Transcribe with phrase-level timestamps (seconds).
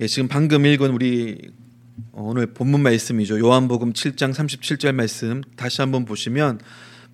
[0.00, 1.50] 예, 지금 방금 읽은 우리
[2.12, 3.38] 오늘 본문 말씀이죠.
[3.40, 6.60] 요한복음 7장 37절 말씀 다시 한번 보시면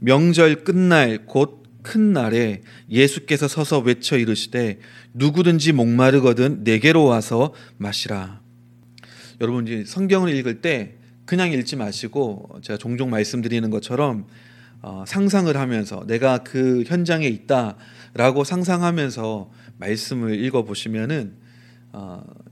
[0.00, 4.80] 명절 끝날 곧 큰 날에 예수께서 서서 외쳐 이르시되
[5.12, 8.40] 누구든지 목마르거든 내게로 와서 마시라.
[9.40, 10.96] 여러분 이제 성경을 읽을 때
[11.26, 14.26] 그냥 읽지 마시고 제가 종종 말씀드리는 것처럼
[14.80, 21.43] 어, 상상을 하면서 내가 그 현장에 있다라고 상상하면서 말씀을 읽어 보시면은 어,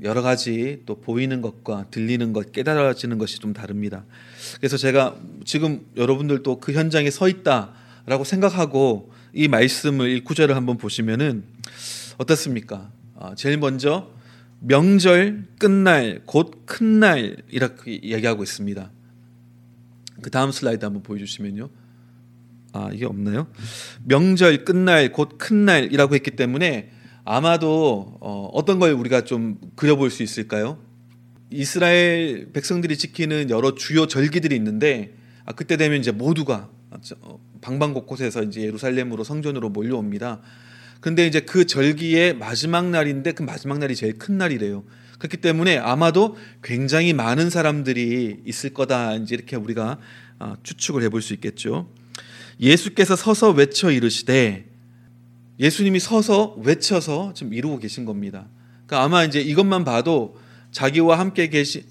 [0.03, 4.05] 여러 가지 또 보이는 것과 들리는 것, 깨달아지는 것이 좀 다릅니다.
[4.59, 11.45] 그래서 제가 지금 여러분들도 그 현장에 서 있다라고 생각하고 이 말씀을 이 구절을 한번 보시면은
[12.19, 12.91] 어떻습니까?
[13.15, 14.11] 어, 제일 먼저
[14.61, 18.91] 명절 끝날 곧 큰 날 이렇게 얘기하고 있습니다.
[20.21, 21.69] 그 다음 슬라이드 한번 보여주시면요.
[22.75, 23.49] 아 이게 없나요?
[24.05, 26.91] 명절 끝날 곧 큰 날이라고 했기 때문에
[27.25, 30.79] 아마도 어, 떤 걸 우리가 좀 그려볼 수 있을까요?
[31.51, 36.69] 이스라엘 백성들이 지키는 여러 주요 절기들이 있는데 아, 그때 되면 이제 모두가
[37.21, 40.41] 어, 방방 곳곳에서 이제 예루살렘으로 성전으로 몰려옵니다.
[41.01, 44.85] 근데 이제 그 절기의 마지막 날인데 그 마지막 날이 제일 큰 날이래요.
[45.19, 49.99] 그렇기 때문에 아마도 굉장히 많은 사람들이 있을 거다 이제 이렇게 우리가
[50.41, 51.89] 어, 추측을 해볼 수 있겠죠.
[52.61, 54.72] 예수께서 서서 외쳐 이르시되
[55.59, 58.47] 예수님이 서서 외쳐서 지금 이루고 계신 겁니다.
[58.87, 60.37] 그러니까 아마 이제 이것만 봐도
[60.71, 61.85] 자기와 함께 계시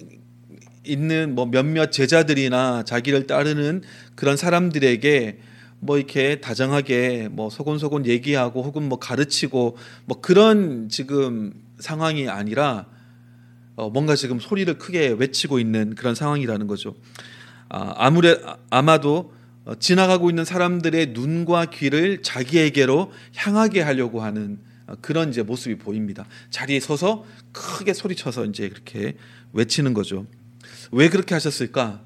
[0.83, 3.83] 있는 뭐 몇몇 제자들이나 자기를 따르는
[4.15, 5.39] 그런 사람들에게
[5.79, 12.85] 뭐 이렇게 다정하게 뭐 소곤소곤 얘기하고 혹은 뭐 가르치고 뭐 그런 지금 상황이 아니라
[13.75, 16.95] 어 뭔가 지금 소리를 크게 외치고 있는 그런 상황이라는 거죠.
[17.69, 18.37] 아, 아무래
[18.69, 19.40] 아마도 어,
[19.79, 26.25] 지나가고 있는 사람들의 눈과 귀를 자기에게로 향하게 하려고 하는 어, 그런 이제 모습이 보입니다.
[26.49, 29.15] 자리에 서서 크게 소리쳐서 이제 그렇게
[29.53, 30.25] 외치는 거죠.
[30.91, 32.01] 왜 그렇게 하셨을까?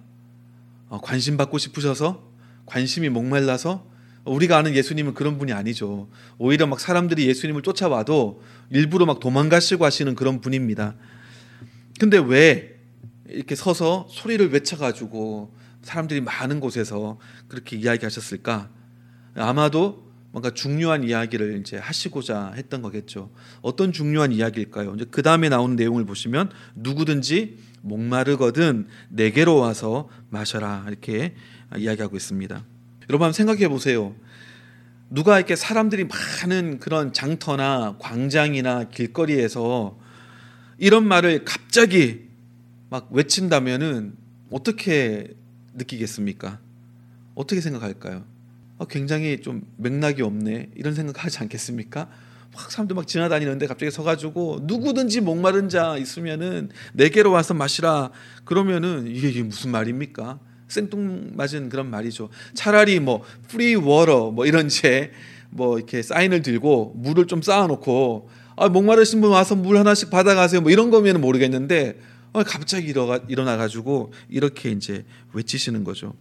[0.90, 2.24] 어, 관심 받고 싶으셔서
[2.66, 3.88] 관심이 목말라서
[4.26, 6.10] 우리가 아는 예수님은 그런 분이 아니죠.
[6.38, 8.42] 오히려 막 사람들이 예수님을 쫓아와도
[8.72, 10.96] 일부러 막 도망가시고 하시는 그런 분입니다.
[12.00, 12.76] 근데 왜
[13.30, 15.54] 이렇게 서서 소리를 외쳐가지고
[15.86, 18.70] 사람들이 많은 곳에서 그렇게 이야기하셨을까?
[19.36, 23.30] 아마도 뭔가 중요한 이야기를 이제 하시고자 했던 거겠죠.
[23.62, 24.96] 어떤 중요한 이야기일까요?
[24.96, 31.36] 이제 그 다음에 나오는 내용을 보시면 누구든지 목마르거든 내게로 와서 마셔라 이렇게
[31.78, 32.66] 이야기하고 있습니다.
[33.10, 34.16] 여러분 생각해 보세요.
[35.12, 40.00] 누가 이렇게 사람들이 많은 그런 장터나 광장이나 길거리에서
[40.80, 42.28] 이런 말을 갑자기
[42.90, 44.16] 막 외친다면은
[44.52, 45.36] 어떻게
[45.76, 46.60] 느끼겠습니까?
[47.36, 48.24] 어떻게 생각할까요?
[48.78, 52.10] 아, 굉장히 좀 맥락이 없네 이런 생각하지 않겠습니까?
[52.54, 58.12] 막 사람들 막 지나다니는데 갑자기 서가지고 누구든지 목마른 자 있으면은 내게로 와서 마시라
[58.46, 60.40] 그러면은 이게, 이게 무슨 말입니까?
[60.68, 62.30] 생뚱맞은 그런 말이죠.
[62.54, 65.12] 차라리 뭐 free water 뭐 이런 제
[65.56, 70.70] 뭐 이렇게 사인을 들고 물을 좀 쌓아놓고 아 목마르신 분 와서 물 하나씩 받아가세요 뭐
[70.70, 76.14] 이런 거면 모르겠는데 어, 갑자기 일어나, 일어나 가지고 이렇게 이제 외치시는 거죠.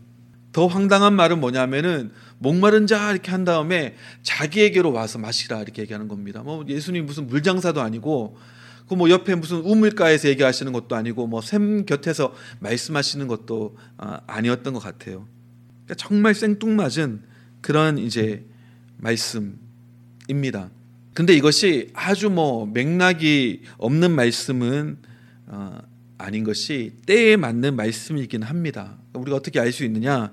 [0.53, 6.43] 더 황당한 말은 뭐냐면은 목마른 자 이렇게 한 다음에 자기에게로 와서 마시라 이렇게 얘기하는 겁니다.
[6.43, 8.37] 뭐 예수님 무슨 물장사도 아니고
[8.89, 14.73] 그 뭐 옆에 무슨 우물가에서 얘기하시는 것도 아니고 뭐 샘 곁에서 말씀하시는 것도 아, 아니었던
[14.73, 15.27] 것 같아요.
[15.85, 17.23] 그러니까 정말 생뚱맞은
[17.61, 18.45] 그런 이제
[18.99, 20.71] 말씀입니다.
[21.15, 24.99] 근데 이것이 아주 뭐 맥락이 없는 말씀은
[25.47, 25.79] 어,
[26.19, 28.97] 아닌 것이 때에 맞는 말씀이긴 합니다.
[29.15, 30.33] 우리가 어떻게 알 수 있느냐?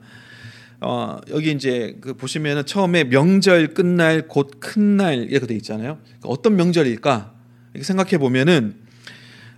[0.80, 6.00] 어, 여기 이제 그 보시면은 처음에 명절 끝날 곧 큰 날 이렇게 돼 있잖아요.
[6.04, 7.34] 그러니까 어떤 명절일까?
[7.74, 8.76] 이렇게 생각해 보면은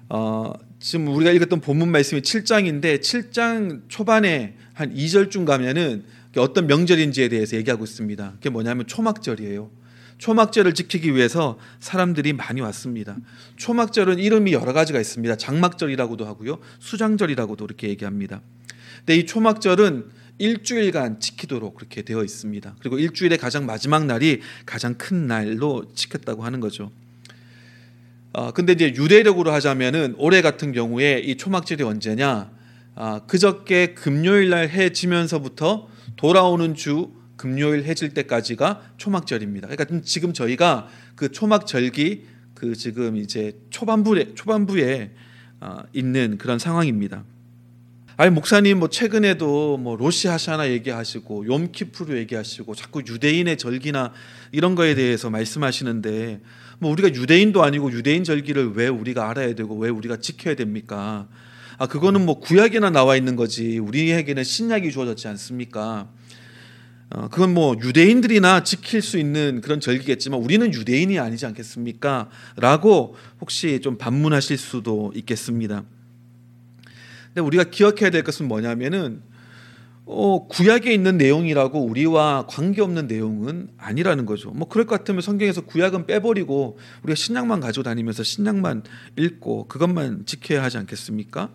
[0.09, 6.03] 어, 지금 우리가 읽었던 본문 말씀이 7장인데 7장 초반에 한 2절쯤 가면은
[6.38, 8.33] 어떤 명절인지에 대해서 얘기하고 있습니다.
[8.33, 9.69] 그게 뭐냐면 초막절이에요.
[10.23, 13.17] 초막절을 지키기 위해서 사람들이 많이 왔습니다.
[13.57, 15.35] 초막절은 이름이 여러 가지가 있습니다.
[15.35, 16.59] 장막절이라고도 하고요.
[16.80, 18.42] 수장절이라고도 이렇게 얘기합니다.
[19.00, 20.06] 근데 이 초막절은
[20.38, 22.74] 일주일간 지키도록 그렇게 되어 있습니다.
[22.80, 26.89] 그리고 일주일의 가장 마지막 날이 가장 큰 날로 지켰다고 하는 거죠.
[28.31, 32.50] 어, 근데 이제 유대력으로 하자면은 올해 같은 경우에 이 초막절이 언제냐?
[32.95, 37.12] 아, 그저께 금요일 날 해 지면서부터 돌아오는 주
[37.44, 39.68] 금요일 해질 때까지가 초막절입니다.
[39.68, 40.88] 그러니까 지금 저희가
[41.18, 42.24] 그 초막절기
[42.54, 45.12] 그 지금 이제 초반부에 초반부에
[45.60, 47.25] 어, 있는 그런 상황입니다.
[48.16, 54.13] 아니 목사님 뭐 최근에도 뭐 로시 하샤나 얘기하시고 욤키프르 얘기하시고 자꾸 유대인의 절기나
[54.54, 56.39] 이런 거에 대해서 말씀하시는데
[56.80, 61.28] 뭐 우리가 유대인도 아니고 유대인 절기를 왜 우리가 알아야 되고 왜 우리가 지켜야 됩니까?
[61.78, 66.07] 아 그거는 뭐 구약에나 나와 있는 거지 우리에게는 신약이 주어졌지 않습니까?
[67.13, 72.30] 어, 그건 뭐 유대인들이나 지킬 수 있는 그런 절기겠지만 우리는 유대인이 아니지 않겠습니까?
[72.56, 75.83] 라고 혹시 좀 반문하실 수도 있겠습니다.
[77.27, 79.21] 근데 우리가 기억해야 될 것은 뭐냐면은
[80.06, 84.50] 어, 구약에 있는 내용이라고 우리와 관계없는 내용은 아니라는 거죠.
[84.50, 88.83] 뭐 그럴 것 같으면 성경에서 구약은 빼버리고 우리가 신약만 가지고 다니면서 신약만
[89.18, 91.51] 읽고 그것만 지켜야 하지 않겠습니까?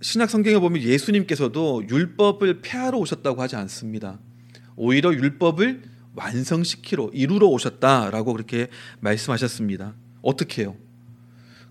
[0.00, 4.18] 신약 성경에 보면 예수님께서도 율법을 폐하러 오셨다고 하지 않습니다.
[4.76, 5.82] 오히려 율법을
[6.14, 8.68] 완성시키러 이루러 오셨다라고 그렇게
[9.00, 9.94] 말씀하셨습니다.
[10.22, 10.76] 어떻게요?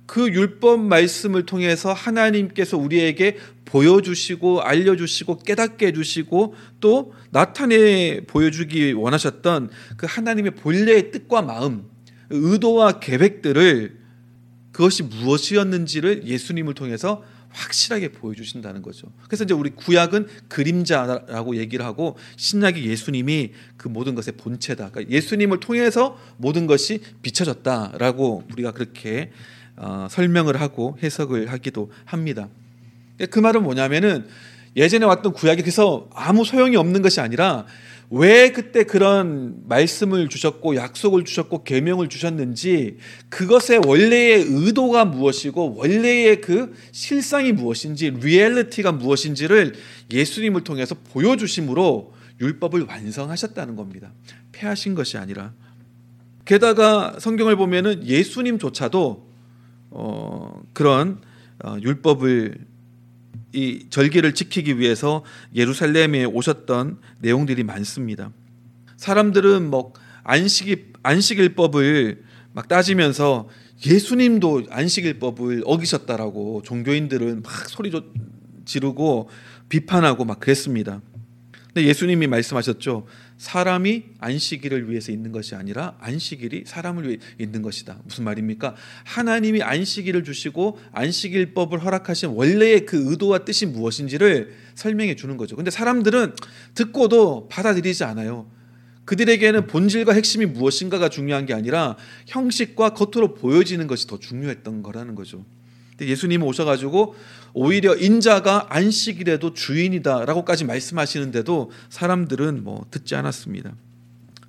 [0.06, 10.06] 그 율법 말씀을 통해서 하나님께서 우리에게 보여주시고 알려주시고 깨닫게 해주시고 또 나타내 보여주기 원하셨던 그
[10.08, 11.86] 하나님의 본래의 뜻과 마음,
[12.30, 13.98] 의도와 계획들을
[14.72, 17.24] 그것이 무엇이었는지를 예수님을 통해서
[17.56, 19.08] 확실하게 보여주신다는 거죠.
[19.26, 24.92] 그래서 이제 우리 구약은 그림자라고 얘기를 하고 신약이 예수님이 그 모든 것의 본체다.
[24.92, 29.32] 그러니까 예수님을 통해서 모든 것이 비춰졌다라고 우리가 그렇게
[29.78, 32.50] 어, 설명을 하고 해석을 하기도 합니다.
[33.30, 34.28] 그 말은 뭐냐면은
[34.76, 37.66] 예전에 왔던 구약이 그래서 아무 소용이 없는 것이 아니라
[38.12, 42.98] 왜 그때 그런 말씀을 주셨고 약속을 주셨고 계명을 주셨는지
[43.30, 49.74] 그것의 원래의 의도가 무엇이고 원래의 그 실상이 무엇인지 리얼리티가 무엇인지를
[50.12, 54.12] 예수님을 통해서 보여주심으로 율법을 완성하셨다는 겁니다.
[54.52, 55.54] 폐하신 것이 아니라
[56.46, 59.26] 게다가 성경을 보면은 예수님조차도
[59.92, 61.22] 어, 그런
[61.64, 62.58] 어, 율법을
[63.56, 65.24] 이 절기를 지키기 위해서
[65.56, 68.32] 예루살렘에 오셨던 내용들이 많습니다.
[68.98, 69.94] 사람들은 뭐
[70.24, 73.48] 안식이 안식일법을 막 따지면서
[73.86, 77.92] 예수님도 안식일법을 어기셨다라고 종교인들은 막 소리
[78.66, 79.30] 지르고
[79.70, 81.02] 비판하고 막 그랬습니다.
[81.76, 83.06] 근데 예수님이 말씀하셨죠.
[83.38, 88.00] 사람이 안식일을 위해서 있는 것이 아니라 안식일이 사람을 위해 있는 것이다.
[88.06, 88.76] 무슨 말입니까?
[89.04, 95.58] 하나님이 안식일을 주시고 안식일법을 허락하신 원래의 그 의도와 뜻이 무엇인지를 설명해 주는 거죠.
[95.58, 96.36] 근데 사람들은
[96.76, 98.50] 듣고도 받아들이지 않아요.
[99.04, 101.98] 그들에게는 본질과 핵심이 무엇인가가 중요한 게 아니라
[102.28, 105.44] 형식과 겉으로 보여지는 것이 더 중요했던 거라는 거죠.
[106.00, 107.16] 예수님 오셔가지고
[107.58, 113.74] 오히려 인자가 안식일에도 주인이다라고까지 말씀하시는데도 사람들은 뭐 듣지 않았습니다.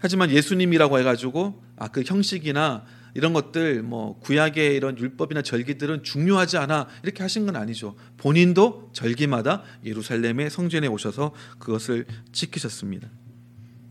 [0.00, 6.88] 하지만 예수님이라고 해가지고 아 그 형식이나 이런 것들 뭐 구약의 이런 율법이나 절기들은 중요하지 않아
[7.04, 7.94] 이렇게 하신 건 아니죠.
[8.16, 13.08] 본인도 절기마다 예루살렘의 성전에 오셔서 그것을 지키셨습니다.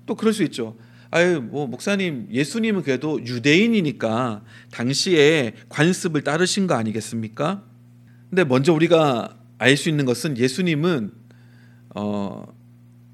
[0.06, 0.78] 또 그럴 수 있죠.
[1.10, 7.64] 아유 뭐 목사님 예수님은 그래도 유대인이니까 당시에 관습을 따르신 거 아니겠습니까?
[8.36, 11.10] 근데 먼저 우리가 알 수 있는 것은 예수님은
[11.96, 12.46] 어,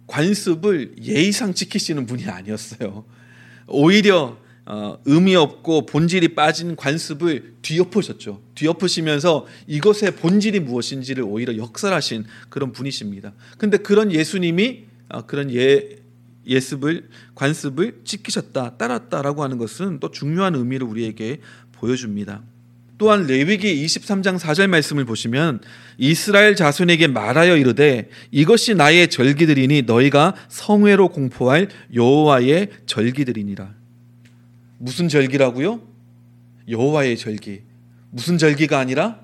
[0.07, 3.05] 관습을 예의상 지키시는 분이 아니었어요.
[3.67, 8.41] 오히려 어, 의미 없고 본질이 빠진 관습을 뒤엎으셨죠.
[8.55, 13.33] 뒤엎으시면서 이것의 본질이 무엇인지를 오히려 역설하신 그런 분이십니다.
[13.59, 15.97] 근데 그런 예수님이 어, 그런 예
[16.47, 21.41] 예습을 관습을 지키셨다 따랐다라고 하는 것은 또 중요한 의미를 우리에게
[21.73, 22.41] 보여줍니다.
[23.01, 25.61] 또한 레위기 23장 4절 말씀을 보시면
[25.97, 33.73] 이스라엘 자손에게 말하여 이르되 이것이 나의 절기들이니 너희가 성회로 공포할 여호와의 절기들이니라.
[34.77, 35.81] 무슨 절기라고요?
[36.69, 37.61] 여호와의 절기.
[38.11, 39.19] 무슨 절기가 아니라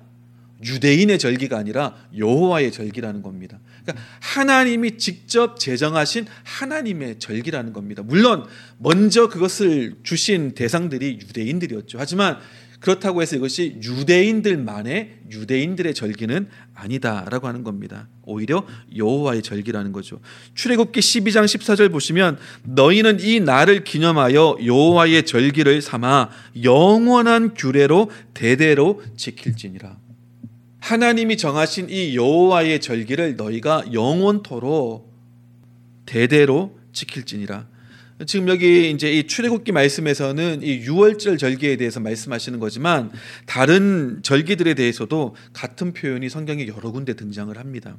[0.65, 3.59] 유대인의 절기가 아니라 여호와의 절기라는 겁니다.
[3.83, 8.01] 그러니까 하나님이 직접 제정하신 하나님의 절기라는 겁니다.
[8.03, 8.43] 물론
[8.79, 11.99] 먼저 그것을 주신 대상들이 유대인들이었죠.
[11.99, 12.39] 하지만
[12.79, 18.07] 그렇다고 해서 이것이 유대인들만의 유대인들의 절기는 아니다라고 하는 겁니다.
[18.23, 18.65] 오히려
[18.95, 20.19] 여호와의 절기라는 거죠.
[20.53, 26.29] 출애굽기 12장 14절 보시면 너희는 이 날을 기념하여 여호와의 절기를 삼아
[26.63, 29.97] 영원한 규례로 대대로 지킬지니라.
[30.79, 35.11] 하나님이 정하신 이 여호와의 절기를 너희가 영원토로
[36.05, 37.67] 대대로 지킬지니라.
[38.25, 43.11] 지금 여기 이제 이 출애굽기 말씀에서는 이 유월절 절기에 대해서 말씀하시는 거지만
[43.45, 47.95] 다른 절기들에 대해서도 같은 표현이 성경에 여러 군데 등장을 합니다.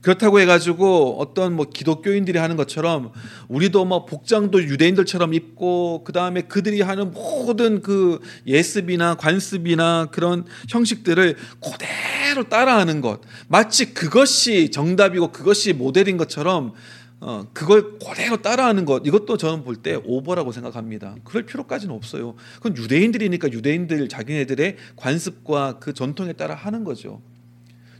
[0.00, 3.10] 그렇다고 해가지고 어떤 뭐 기독교인들이 하는 것처럼
[3.48, 11.36] 우리도 뭐 복장도 유대인들처럼 입고 그 다음에 그들이 하는 모든 그 예습이나 관습이나 그런 형식들을
[11.60, 16.74] 그대로 따라하는 것 마치 그것이 정답이고 그것이 모델인 것처럼
[17.20, 21.16] 어, 그걸 그대로 따라하는 것 이것도 저는 볼 때 오버라고 생각합니다.
[21.24, 22.34] 그럴 필요까지는 없어요.
[22.56, 27.20] 그건 유대인들이니까 유대인들 자기네들의 관습과 그 전통에 따라 하는 거죠.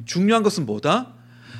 [0.05, 1.15] 중요한 것은 뭐다?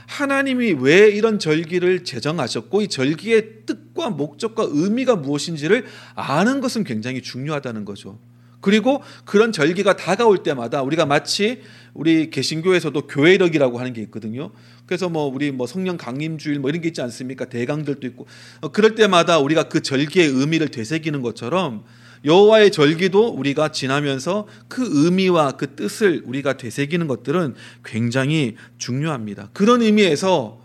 [0.07, 5.85] 하나님이 왜 이런 절기를 제정하셨고 이 절기의 뜻과 목적과 의미가 무엇인지를
[6.15, 8.19] 아는 것은 굉장히 중요하다는 거죠.
[8.61, 11.63] 그리고 그런 절기가 다가올 때마다 우리가 마치
[11.95, 14.51] 우리 개신교에서도 교회력이라고 하는 게 있거든요.
[14.89, 17.45] 그래서 뭐 우리 뭐 성령 강림주일 뭐 이런 게 있지 않습니까?
[17.45, 18.27] 대강들도 있고
[18.63, 21.85] 어, 그럴 때마다 우리가 그 절기의 의미를 되새기는 것처럼
[22.25, 27.55] 여호와의 절기도 우리가 지나면서 그 의미와 그 뜻을 우리가 되새기는 것들은
[27.85, 29.51] 굉장히 중요합니다.
[29.53, 30.59] 그런 의미에서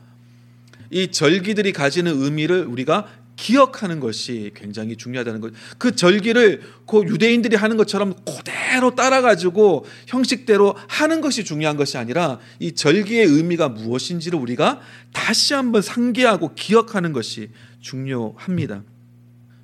[0.90, 5.54] 이 절기들이 가지는 의미를 우리가 기억하는 것이 굉장히 중요하다는 것.
[5.78, 12.74] 그 절기를 그 유대인들이 하는 것처럼 그대로 따라가지고 형식대로 하는 것이 중요한 것이 아니라 이
[12.74, 14.82] 절기의 의미가 무엇인지를 우리가
[15.14, 17.50] 다시 한번 상기하고 기억하는 것이
[17.82, 18.84] 중요합니다.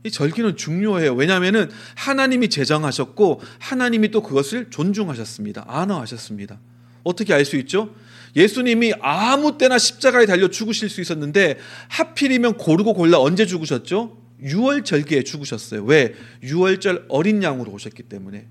[0.05, 1.13] 이 절기는 중요해요.
[1.13, 5.65] 왜냐하면 하나님이 제정하셨고 하나님이 또 그것을 존중하셨습니다.
[5.67, 6.59] 안어하셨습니다.
[7.03, 7.93] 어떻게 알 수 있죠?
[8.35, 11.57] 예수님이 아무 때나 십자가에 달려 죽으실 수 있었는데
[11.89, 14.17] 하필이면 고르고 골라 언제 죽으셨죠?
[14.43, 15.83] 6월 절기에 죽으셨어요.
[15.83, 16.13] 왜?
[16.43, 18.47] 6월절 어린 양으로 오셨기 때문에.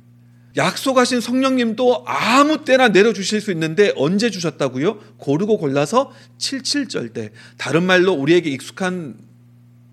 [0.56, 4.98] 약속하신 성령님도 아무 때나 내려주실 수 있는데 언제 주셨다고요?
[5.18, 7.30] 고르고 골라서 77절 때.
[7.56, 9.16] 다른 말로 우리에게 익숙한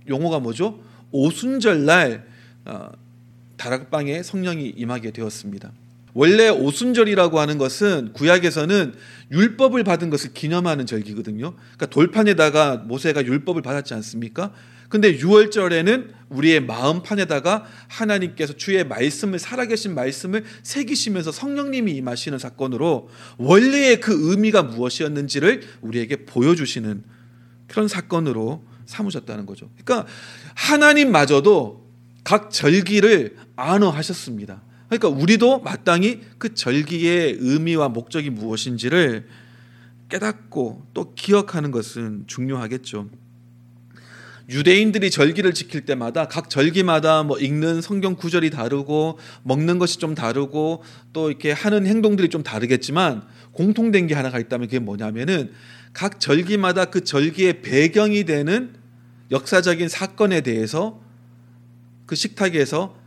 [0.10, 0.80] 용어가 뭐죠?
[1.12, 2.26] 오순절날
[2.66, 2.90] 어,
[3.58, 5.72] 다락방에 성령이 임하게 되었습니다.
[6.16, 8.96] 원래 오순절이라고 하는 것은 구약에서는
[9.32, 11.54] 율법을 받은 것을 기념하는 절기거든요.
[11.56, 14.54] 그러니까 돌판에다가 모세가 율법을 받았지 않습니까?
[14.88, 24.32] 근데 6월절에는 우리의 마음판에다가 하나님께서 주의 말씀을 살아계신 말씀을 새기시면서 성령님이 임하시는 사건으로 원래의 그
[24.32, 27.04] 의미가 무엇이었는지를 우리에게 보여주시는
[27.68, 29.70] 그런 사건으로 삼으셨다는 거죠.
[29.84, 30.08] 그러니까
[30.54, 31.92] 하나님마저도
[32.24, 34.62] 각 절기를 안어하셨습니다.
[34.88, 39.28] 그러니까 우리도 마땅히 그 절기의 의미와 목적이 무엇인지를
[40.10, 43.10] 깨닫고 또 기억하는 것은 중요하겠죠.
[44.48, 50.84] 유대인들이 절기를 지킬 때마다 각 절기마다 뭐 읽는 성경 구절이 다르고 먹는 것이 좀 다르고
[51.14, 53.24] 또 이렇게 하는 행동들이 좀 다르겠지만
[53.54, 55.52] 공통된 게 하나가 있다면 그게 뭐냐면은
[55.94, 58.76] 각 절기마다 그 절기의 배경이 되는
[59.32, 61.02] 역사적인 사건에 대해서
[62.06, 63.05] 그 식탁에서 어,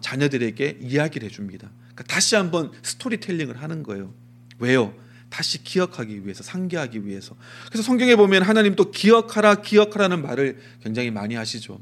[0.00, 1.70] 자녀들에게 이야기를 해줍니다.
[1.94, 4.12] 그러니까 다시 한번 스토리텔링을 하는 거예요.
[4.58, 4.94] 왜요?
[5.30, 7.36] 다시 기억하기 위해서, 상기하기 위해서.
[7.68, 11.80] 그래서 성경에 보면 하나님 또 기억하라, 기억하라는 말을 굉장히 많이 하시죠.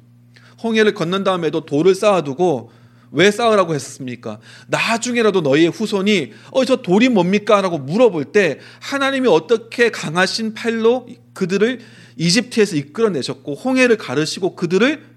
[0.62, 2.73] 홍해를 건넌 다음에도 돌을 쌓아두고
[3.12, 4.41] 왜 쌓으라고 했습니까?
[4.67, 7.61] 나중에라도 너희의 후손이 어 저 돌이 뭡니까?
[7.61, 11.81] 라고 물어볼 때 하나님이 어떻게 강하신 팔로 그들을
[12.17, 15.16] 이집트에서 이끌어내셨고 홍해를 가르시고 그들을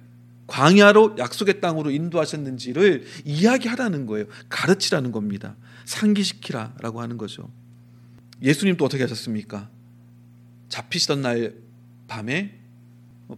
[0.50, 4.26] 광야로 약속의 땅으로 인도하셨는지를 이야기하라는 거예요.
[4.50, 5.56] 가르치라는 겁니다.
[5.86, 7.50] 상기시키라라고 하는 거죠.
[8.42, 9.70] 예수님도 어떻게 하셨습니까?
[10.70, 11.56] 잡히시던 날
[12.08, 12.60] 밤에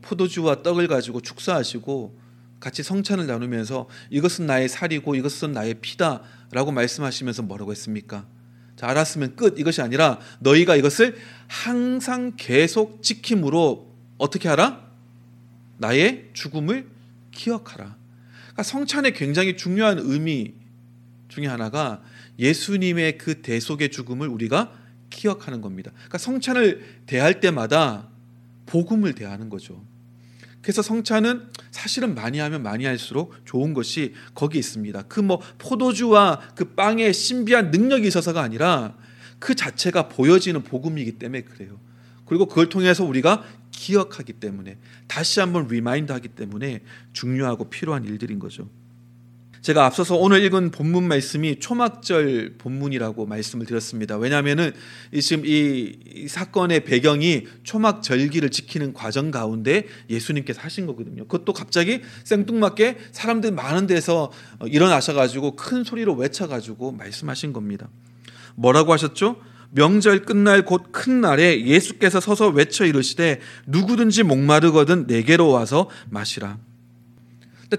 [0.01, 2.19] 포도주와 떡을 가지고 축사하시고
[2.59, 8.27] 같이 성찬을 나누면서 이것은 나의 살이고 이것은 나의 피다라고 말씀하시면서 뭐라고 했습니까?
[8.75, 11.15] 자, 알았으면 끝 이것이 아니라 너희가 이것을
[11.47, 14.89] 항상 계속 지킴으로 어떻게 하라?
[15.77, 16.90] 나의 죽음을
[17.31, 17.97] 기억하라.
[18.43, 20.53] 그러니까 성찬의 굉장히 중요한 의미
[21.29, 22.01] 중에 하나가
[22.37, 24.73] 예수님의 그 대속의 죽음을 우리가
[25.09, 25.91] 기억하는 겁니다.
[25.93, 28.09] 그러니까 성찬을 대할 때마다
[28.65, 29.83] 복음을 대하는 거죠.
[30.61, 35.01] 그래서 성찬은 사실은 많이 하면 많이 할수록 좋은 것이 거기 있습니다.
[35.03, 38.95] 그 뭐 포도주와 그 빵의 신비한 능력이 있어서가 아니라
[39.39, 41.79] 그 자체가 보여지는 복음이기 때문에 그래요.
[42.25, 43.43] 그리고 그걸 통해서 우리가
[43.81, 46.81] 기억하기 때문에 다시 한번 remind 하기 때문에
[47.13, 48.69] 중요하고 필요한 일들인 거죠.
[49.61, 54.17] 제가 앞서서 오늘 읽은 본문 말씀이 초막절 본문이라고 말씀을 드렸습니다.
[54.17, 54.71] 왜냐하면은
[55.19, 61.25] 지금 이, 이 사건의 배경이 초막절기를 지키는 과정 가운데 예수님께서 하신 거거든요.
[61.25, 64.31] 그것도 갑자기 생뚱맞게 사람들 많은 데서
[64.67, 67.89] 일어나셔가지고 큰 소리로 외쳐가지고 말씀하신 겁니다.
[68.55, 69.37] 뭐라고 하셨죠?
[69.71, 76.57] 명절 끝날 곧 큰 날에 예수께서 서서 외쳐 이르시되 누구든지 목마르거든 내게로 와서 마시라.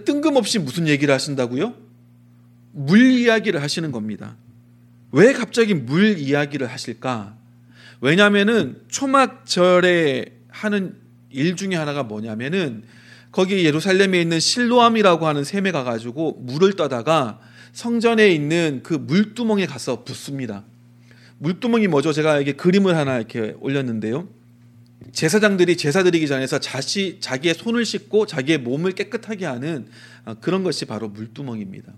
[0.05, 1.75] 뜬금없이 무슨 얘기를 하신다고요?
[2.73, 4.37] 물 이야기를 하시는 겁니다.
[5.13, 7.37] 왜 갑자기 물 이야기를 하실까?
[8.01, 10.97] 왜냐하면은 초막절에 하는
[11.31, 12.85] 일 중에 하나가 뭐냐면은
[13.31, 17.41] 거기 예루살렘에 있는 실로암이라고 하는 샘에 가가지고 물을 떠다가
[17.73, 20.65] 성전에 있는 그 물두멍에 가서 붓습니다.
[21.43, 22.13] 물두멍이 뭐죠?
[22.13, 24.29] 제가 이게 그림을 하나 이렇게 올렸는데요.
[25.11, 29.89] 제사장들이 제사 드리기 전에서 자시 자기의 손을 씻고 자기의 몸을 깨끗하게 하는
[30.25, 31.93] 어, 그런 것이 바로 물두멍입니다.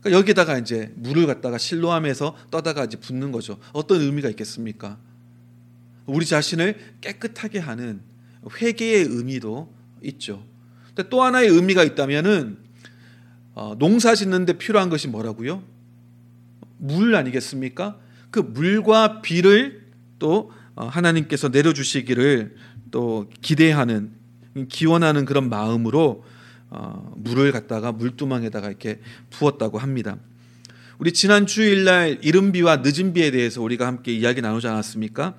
[0.00, 3.58] 그러니까 여기다가 이제 물을 갖다가 실로함에서 떠다가 이제 붓는 거죠.
[3.74, 4.96] 어떤 의미가 있겠습니까?
[6.06, 8.00] 우리 자신을 깨끗하게 하는
[8.62, 9.70] 회개의 의미도
[10.04, 10.42] 있죠.
[10.94, 12.56] 근데 또 하나의 의미가 있다면은
[13.54, 15.62] 어, 농사 짓는데 필요한 것이 뭐라고요?
[16.78, 18.05] 물 아니겠습니까?
[18.36, 19.86] 그 물과 비를
[20.18, 22.54] 또 어, 하나님께서 내려주시기를
[22.90, 24.10] 또 기대하는
[24.68, 26.22] 기원하는 그런 마음으로
[26.68, 29.00] 어, 물을 갖다가 물두멍에다가 이렇게
[29.30, 30.18] 부었다고 합니다.
[30.98, 35.34] 우리 지난 주일날 이른 비와 늦은 비에 대해서 우리가 함께 이야기 나누지 않았습니까?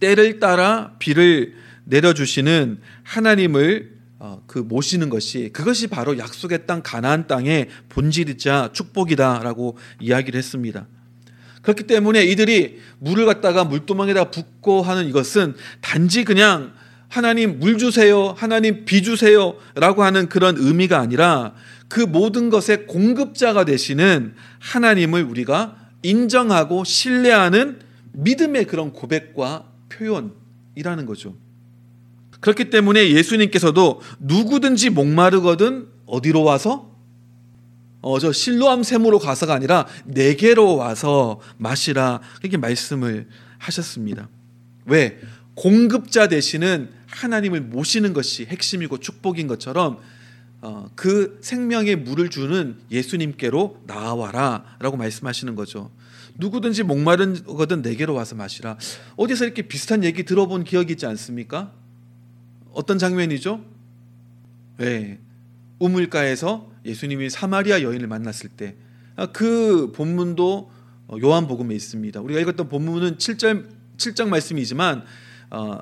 [0.00, 7.70] 때를 따라 비를 내려주시는 하나님을 어, 그 모시는 것이 그것이 바로 약속의 땅 가나안 땅의
[7.88, 10.86] 본질이자 축복이다라고 이야기를 했습니다.
[11.62, 16.72] 그렇기 때문에 이들이 물을 갖다가 물두멍에다 붓고 하는 이것은 단지 그냥
[17.08, 21.54] 하나님 물 주세요, 하나님 비 주세요 라고 하는 그런 의미가 아니라
[21.88, 27.80] 그 모든 것의 공급자가 되시는 하나님을 우리가 인정하고 신뢰하는
[28.12, 31.36] 믿음의 그런 고백과 표현이라는 거죠.
[32.40, 36.89] 그렇기 때문에 예수님께서도 누구든지 목마르거든 어디로 와서
[38.02, 43.28] 어, 저 실로암 샘으로 가서가 아니라 내게로 와서 마시라 이렇게 말씀을
[43.58, 44.28] 하셨습니다.
[44.86, 45.20] 왜?
[45.54, 49.98] 공급자 되시는 하나님을 모시는 것이 핵심이고 축복인 것처럼
[50.62, 55.90] 어, 그 생명의 물을 주는 예수님께로 나와라 라고 말씀하시는 거죠.
[56.36, 58.78] 누구든지 목마른 거든 내게로 와서 마시라.
[59.16, 61.72] 어디서 이렇게 비슷한 얘기 들어본 기억이 있지 않습니까?
[62.72, 63.62] 어떤 장면이죠?
[64.78, 65.18] 네.
[65.78, 68.76] 우물가에서 예수님이 사마리아 여인을 만났을 때
[69.32, 70.70] 그 본문도
[71.22, 72.20] 요한복음에 있습니다.
[72.20, 75.04] 우리가 읽었던 본문은 7절 7장 말씀이지만
[75.50, 75.78] 어,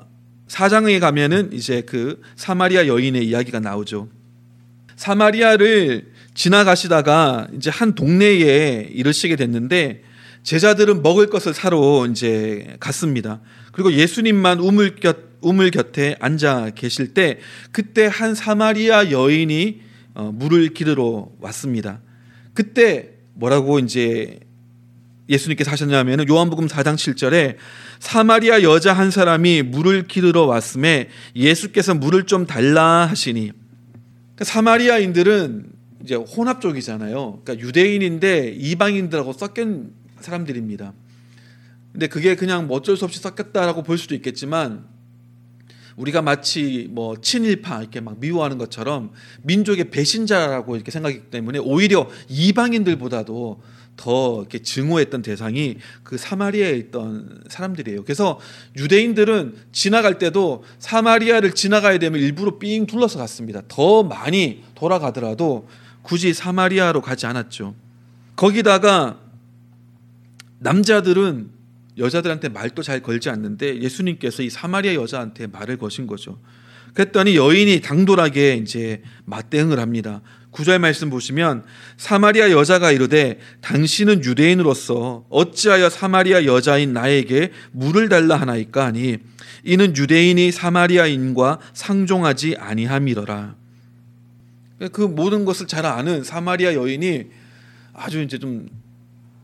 [0.47, 4.09] 4장에 가면은 이제 그 사마리아 여인의 이야기가 나오죠.
[4.95, 10.03] 사마리아를 지나가시다가 이제 한 동네에 이르시게 됐는데
[10.43, 13.41] 제자들은 먹을 것을 사러 이제 갔습니다.
[13.71, 17.39] 그리고 예수님만 우물 곁 우물 곁에 앉아 계실 때
[17.71, 22.01] 그때 한 사마리아 여인이 어, 물을 기르러 왔습니다.
[22.53, 24.39] 그때 뭐라고 이제
[25.29, 27.55] 예수님께서 하셨냐면 요한복음 4장 7절에
[27.99, 33.51] 사마리아 여자 한 사람이 물을 기르러 왔음에 예수께서 물을 좀 달라 하시니
[34.39, 35.71] 그러니까 사마리아인들은
[36.03, 37.41] 이제 혼합족이잖아요.
[37.43, 40.93] 그러니까 유대인인데 이방인들하고 섞인 사람들입니다.
[41.91, 44.85] 근데 그게 그냥 뭐 어쩔 수 없이 섞였다라고 볼 수도 있겠지만
[45.99, 49.11] 우리가 마치 뭐 친일파 이렇게 막 미워하는 것처럼
[49.43, 53.61] 민족의 배신자라고 이렇게 생각하기 때문에 오히려 이방인들보다도
[53.97, 58.05] 더 이렇게 증오했던 대상이 그 사마리아에 있던 사람들이에요.
[58.05, 58.39] 그래서
[58.77, 63.61] 유대인들은 지나갈 때도 사마리아를 지나가야 되면 일부러 삥 둘러서 갔습니다.
[63.67, 65.67] 더 많이 돌아가더라도
[66.01, 67.75] 굳이 사마리아로 가지 않았죠.
[68.37, 69.19] 거기다가
[70.59, 71.58] 남자들은
[71.99, 76.39] 여자들한테 말도 잘 걸지 않는데 예수님께서 이 사마리아 여자한테 말을 거신 거죠.
[76.93, 80.21] 그랬더니 여인이 당돌하게 이제 맞대응을 합니다.
[80.51, 81.63] 구절 말씀 보시면
[81.97, 89.17] 사마리아 여자가 이르되 당신은 유대인으로서 어찌하여 사마리아 여자인 나에게 물을 달라 하나이까 하니
[89.63, 93.55] 이는 유대인이 사마리아인과 상종하지 아니함이더라.
[94.93, 97.25] 그 모든 것을 잘 아는 사마리아 여인이
[97.93, 98.67] 아주 이제 좀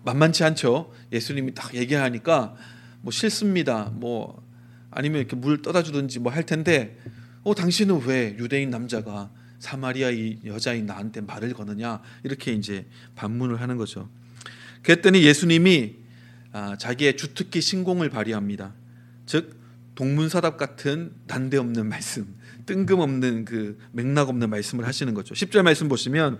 [0.06, 0.94] 만만치 않죠.
[1.12, 2.56] 예수님이 딱 얘기하니까
[3.02, 3.92] 뭐 싫습니다.
[3.94, 4.44] 뭐
[4.92, 6.98] 아니면 이렇게 물 떠다 주든지 뭐 할 텐데
[7.44, 13.78] 어 당신은 왜 유대인 남자가 사마리아 이 여자인 나한테 말을 거느냐 이렇게 이제 반문을 하는
[13.78, 14.10] 거죠.
[14.84, 15.96] 그랬더니 예수님이
[16.52, 18.74] 아, 자기의 주특기 신공을 발휘합니다.
[19.26, 19.60] 즉
[19.96, 22.28] 동문서답 같은 난데없는 말씀,
[22.66, 25.34] 뜬금없는 그 맥락 없는 말씀을 하시는 거죠.
[25.34, 26.40] 10절 말씀 보시면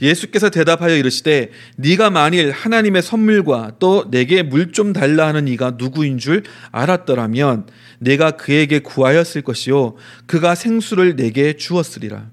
[0.00, 6.18] 예수께서 대답하여 이르시되 네가 만일 하나님의 선물과 또 내게 물 좀 달라 하는 이가 누구인
[6.18, 7.66] 줄 알았더라면
[7.98, 12.30] 내가 그에게 구하였을 것이요 그가 생수를 내게 주었으리라.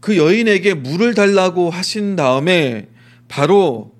[0.00, 2.88] 그 여인에게 물을 달라고 하신 다음에
[3.28, 3.92] 바로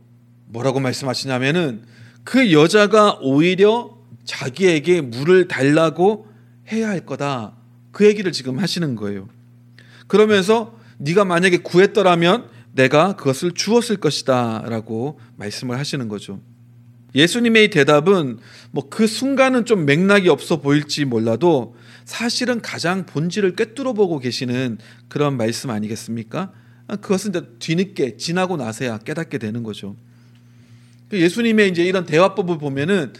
[0.46, 1.82] 뭐라고 말씀하시냐면은
[2.24, 6.26] 그 여자가 오히려 자기에게 물을 달라고
[6.70, 7.56] 해야 할 거다.
[7.92, 9.28] 그 얘기를 지금 하시는 거예요.
[10.06, 16.40] 그러면서 네가 만약에 구했더라면 내가 그것을 주었을 것이다라고 말씀을 하시는 거죠.
[17.14, 18.38] 예수님의 대답은
[18.70, 25.36] 뭐 그 순간은 좀 맥락이 없어 보일지 몰라도 사실은 가장 본질을 꿰뚫어 보고 계시는 그런
[25.36, 26.52] 말씀 아니겠습니까?
[27.00, 29.96] 그것은 이제 뒤늦게 지나고 나서야 깨닫게 되는 거죠.
[31.12, 33.12] 예수님의 이제 이런 대화법을 보면은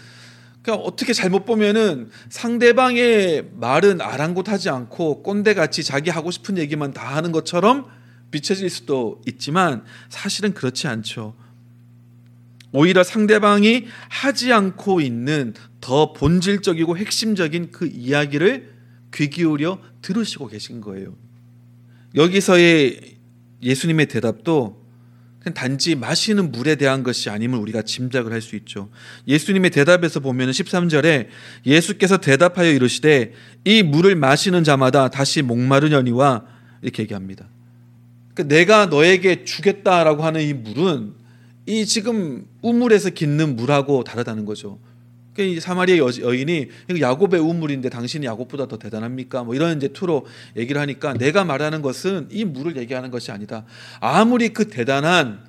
[0.63, 7.33] 그러니까 어떻게 잘못 보면은 상대방의 말은 아랑곳하지 않고 꼰대같이 자기 하고 싶은 얘기만 다 하는
[7.33, 7.87] 것처럼
[8.31, 11.35] 비춰질 수도 있지만 사실은 그렇지 않죠.
[12.73, 18.73] 오히려 상대방이 하지 않고 있는 더 본질적이고 핵심적인 그 이야기를
[19.13, 21.17] 귀 기울여 들으시고 계신 거예요.
[22.15, 23.17] 여기서의
[23.63, 24.80] 예수님의 대답도
[25.55, 28.91] 단지 마시는 물에 대한 것이 아님을 우리가 짐작을 할 수 있죠.
[29.27, 31.29] 예수님의 대답에서 보면 13절에
[31.65, 33.33] 예수께서 대답하여 이르시되
[33.65, 36.45] 이 물을 마시는 자마다 다시 목마르려니와
[36.83, 37.49] 이렇게 얘기합니다.
[38.35, 41.15] 그러니까 내가 너에게 주겠다라고 하는 이 물은
[41.67, 44.79] 이 지금 우물에서 깃는 물하고 다르다는 거죠.
[45.35, 46.69] 그러니까 사마리아 여인이
[47.01, 49.45] 야곱의 우물인데 당신이 야곱보다 더 대단합니까?
[49.45, 53.65] 뭐 이런 이제 투로 얘기를 하니까 내가 말하는 것은 이 물을 얘기하는 것이 아니다.
[54.01, 55.41] 아무리 그 대단한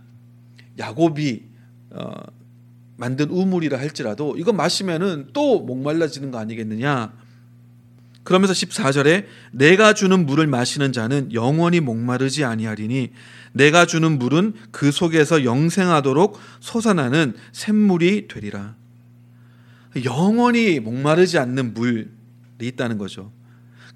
[0.78, 1.44] 야곱이
[1.91, 2.12] 어,
[2.96, 7.13] 만든 우물이라 할지라도 이거 마시면은 또 목말라지는 거 아니겠느냐?
[8.24, 13.10] 그러면서 14절에 내가 주는 물을 마시는 자는 영원히 목마르지 아니하리니
[13.54, 18.76] 내가 주는 물은 그 속에서 영생하도록 솟아나는 샘물이 되리라.
[20.06, 22.08] 영원히 목마르지 않는 물이
[22.62, 23.32] 있다는 거죠.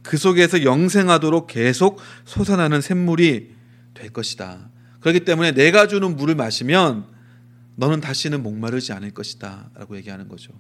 [0.02, 3.56] 그 속에서 영생하도록 계속 솟아나는 샘물이
[3.94, 4.70] 될 것이다.
[5.00, 7.06] 그렇기 때문에 내가 주는 물을 마시면
[7.76, 9.72] 너는 다시는 목마르지 않을 것이다.
[9.76, 10.54] 라고 얘기하는 거죠.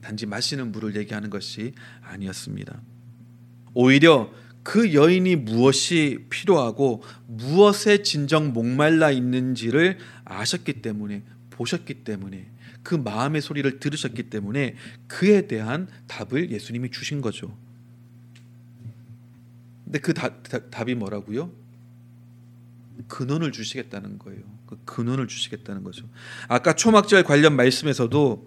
[0.00, 2.80] 단지 마시는 물을 얘기하는 것이 아니었습니다.
[3.74, 12.50] 오히려 그 여인이 무엇이 필요하고 무엇에 진정 목말라 있는지를 아셨기 때문에 보셨기 때문에
[12.82, 17.56] 그 마음의 소리를 들으셨기 때문에 그에 대한 답을 예수님이 주신 거죠.
[19.84, 21.52] 근데 그 다, 다, 답이 뭐라고요?
[23.08, 24.40] 근원을 주시겠다는 거예요.
[24.66, 26.08] 그 근원을 주시겠다는 거죠.
[26.48, 28.46] 아까 초막절 관련 말씀에서도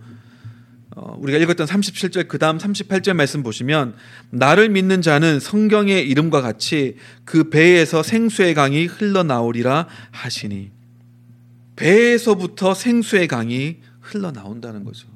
[0.95, 3.95] 어, 우리가 읽었던 37절 그 다음 38절 말씀 보시면
[4.29, 10.71] 나를 믿는 자는 성경의 이름과 같이 그 배에서 생수의 강이 흘러나오리라 하시니
[11.75, 13.79] 배에서부터 생수의 강이
[14.13, 15.07] 흘러나온다는 거죠.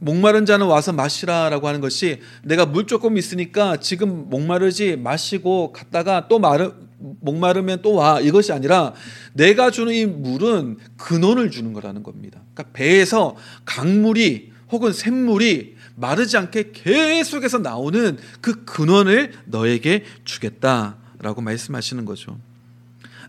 [0.00, 6.38] 목마른 자는 와서 마시라라고 하는 것이 내가 물 조금 있으니까 지금 목마르지 마시고 갔다가 또
[6.38, 8.94] 마르 목마르면 또 와 이것이 아니라
[9.32, 12.40] 내가 주는 이 물은 근원을 주는 거라는 겁니다.
[12.54, 22.38] 그러니까 배에서 강물이 혹은 샘물이 마르지 않게 계속해서 나오는 그 근원을 너에게 주겠다라고 말씀하시는 거죠.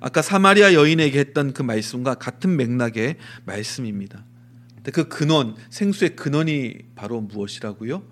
[0.01, 4.23] 아까 사마리아 여인에게 했던 그 말씀과 같은 맥락의 말씀입니다.
[4.91, 8.03] 그 근원, 생수의 근원이 바로 무엇이라고요?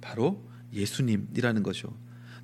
[0.00, 0.42] 바로
[0.72, 1.94] 예수님이라는 거죠.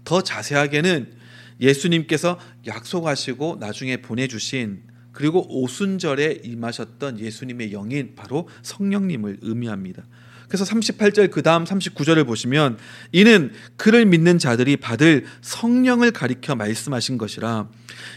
[0.04, 1.12] 더 자세하게는
[1.60, 10.04] 예수님께서 약속하시고 나중에 보내주신 그리고 오순절에 임하셨던 예수님의 영인 바로 성령님을 의미합니다.
[10.48, 12.78] 그래서 38절 그 다음 39절을 보시면
[13.12, 17.68] 이는 그를 믿는 자들이 받을 성령을 가리켜 말씀하신 것이라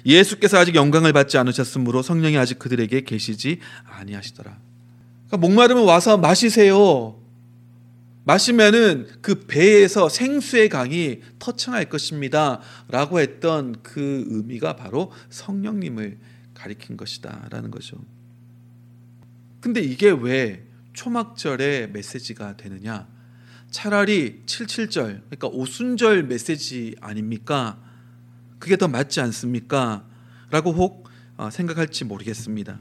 [0.06, 4.69] 예수께서 아직 영광을 받지 않으셨으므로 성령이 아직 그들에게 계시지 아니하시더라.
[5.30, 7.16] 그러니까 목마르면 와서 마시세요.
[8.26, 12.60] 마시면은 그 배에서 생수의 강이 터쳐날 것입니다.
[12.88, 16.18] 라고 했던 그 의미가 바로 성령님을
[16.54, 17.98] 가리킨 것이다 라는 거죠.
[19.62, 23.08] 근데 이게 왜 초막절의 메시지가 되느냐?
[23.72, 27.80] 차라리 77절, 그러니까 오순절 메시지 아닙니까?
[28.58, 30.06] 그게 더 맞지 않습니까?
[30.50, 32.80] 라고 혹 어, 생각할지 모르겠습니다.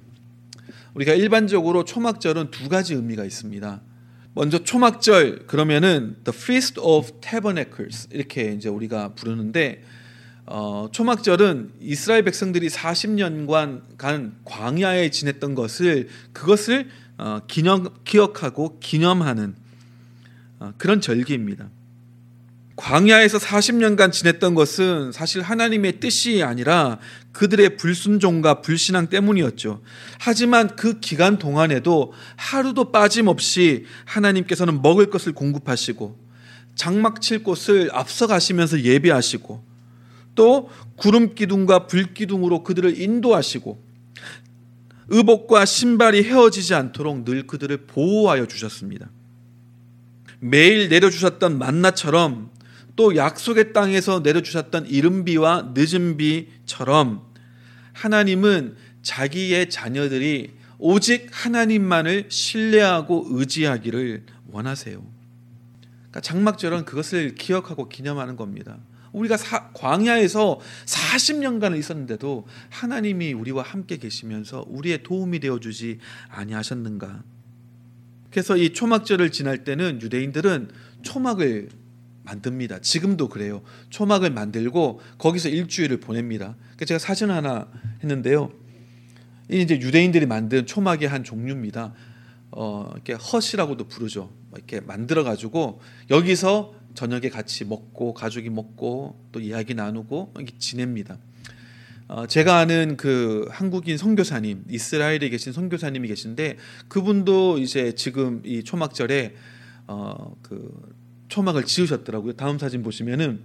[0.99, 3.81] 우리가 일반적으로 초막절은 두 가지 의미가 있습니다.
[4.35, 9.85] 먼저 초막절 그러면은 the feast of tabernacles 이렇게 이제 우리가 부르는데
[10.47, 19.55] 어, 초막절은 이스라엘 백성들이 40년간 간 광야에 지냈던 것을 그것을 어, 기념 기억하고 기념하는
[20.59, 21.71] 어, 그런 절기입니다.
[22.79, 27.01] 광야에서 40년간 지냈던 것은 사실 하나님의 뜻이 아니라
[27.33, 29.83] 그들의 불순종과 불신앙 때문이었죠.
[30.21, 36.17] 하지만 그 기간 동안에도 하루도 빠짐없이 하나님께서는 먹을 것을 공급하시고
[36.77, 39.64] 장막 칠 곳을 앞서가시면서 예배하시고
[40.37, 43.83] 또 구름 기둥과 불 기둥으로 그들을 인도하시고
[45.09, 49.11] 의복과 신발이 헤어지지 않도록 늘 그들을 보호하여 주셨습니다.
[50.38, 52.57] 매일 내려주셨던 만나처럼
[52.99, 57.23] 또 약속의 땅에서 내려주셨던 이른비와 늦은비처럼
[57.93, 65.01] 하나님은 자기의 자녀들이 오직 하나님만을 신뢰하고 의지하기를 원하세요.
[65.01, 68.79] 그러니까 장막절은 그것을 기억하고 기념하는 겁니다.
[69.13, 77.23] 우리가 사, 광야에서 40년간을 있었는데도 하나님이 우리와 함께 계시면서 우리의 도움이 되어 주지 아니하셨는가?
[78.33, 81.69] 그래서 이 초막절을 지날 때는 유대인들은 초막을
[82.29, 82.81] 만듭니다.
[82.81, 83.62] 지금도 그래요.
[83.91, 86.57] 초막을 만들고 거기서 일주일을 보냅니다.
[86.85, 87.69] 제가 사진 하나
[88.03, 88.51] 했는데요.
[89.51, 91.95] 이 이제 유대인들이 만든 초막의 한 종류입니다.
[92.51, 94.31] 어, 이렇게 헛이라고도 부르죠.
[94.55, 101.19] 이렇게 만들어 가지고 여기서 저녁에 같이 먹고 가족이 먹고 또 이야기 나누고 이렇게 지냅니다.
[102.09, 106.57] 어, 제가 아는 그 한국인 선교사님, 이스라엘에 계신 선교사님이 계신데
[106.88, 109.35] 그분도 이제 지금 이 초막절에
[109.87, 110.98] 어, 그
[111.29, 112.35] 초막을 지으셨더라고요.
[112.35, 113.41] 다음 사진 보시면은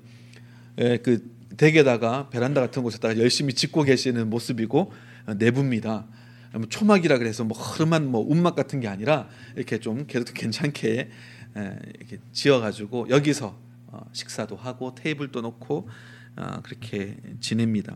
[0.80, 4.94] 예, 그 댁에다가 베란다 같은 곳에다가 열심히 짓고 계시는 모습이고
[5.28, 6.08] 어, 내부입니다.
[6.54, 11.10] 뭐 초막이라 그래서 뭐 흐름한 뭐 운막 같은 게 아니라 이렇게 좀 그래도 괜찮게
[11.58, 15.90] 예, 이렇게 지어가지고 여기서 어, 식사도 하고 테이블도 놓고
[16.38, 17.96] 어, 그렇게 지냅니다.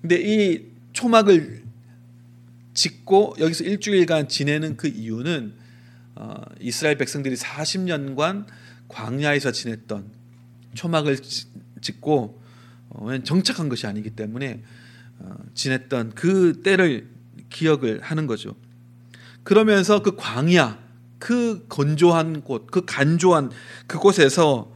[0.00, 1.64] 근데 이 초막을
[2.72, 5.54] 짓고 여기서 일주일간 지내는 그 이유는
[6.60, 8.46] 이스라엘 백성들이 40년간
[8.88, 10.10] 광야에서 지냈던
[10.74, 11.18] 초막을
[11.80, 12.42] 짓고
[13.24, 14.62] 정착한 것이 아니기 때문에
[15.54, 17.08] 지냈던 그 때를
[17.50, 18.54] 기억을 하는 거죠.
[19.42, 20.78] 그러면서 그 광야,
[21.18, 23.50] 그 건조한 곳, 그 간조한
[23.86, 24.74] 그곳에서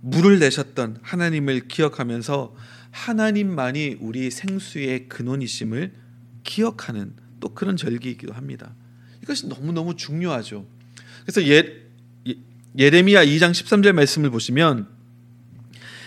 [0.00, 2.54] 물을 내셨던 하나님을 기억하면서
[2.90, 5.92] 하나님만이 우리 생수의 근원이심을
[6.44, 8.74] 기억하는 또 그런 절기이기도 합니다.
[9.22, 10.66] 이것이 너무너무 중요하죠.
[11.22, 11.81] 그래서 예,
[12.78, 14.86] 예레미야 2장 13절 말씀을 보시면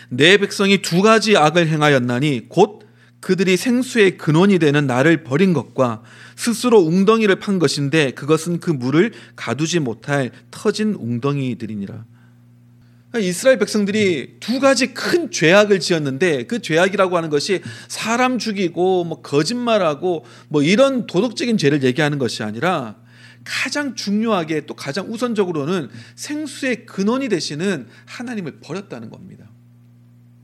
[0.10, 2.86] 내 백성이 두 가지 악을 행하였나니 곧
[3.19, 6.04] 그들이 생수의 근원이 되는 나를 버린 것과
[6.36, 12.06] 스스로 웅덩이를 판 것인데 그것은 그 물을 가두지 못할 터진 웅덩이들이니라.
[13.10, 19.21] 그러니까 이스라엘 백성들이 두 가지 큰 죄악을 지었는데 그 죄악이라고 하는 것이 사람 죽이고 뭐
[19.21, 22.97] 거짓말하고 뭐 이런 도덕적인 죄를 얘기하는 것이 아니라
[23.45, 29.49] 가장 중요하게 또 가장 우선적으로는 생수의 근원이 되시는 하나님을 버렸다는 겁니다.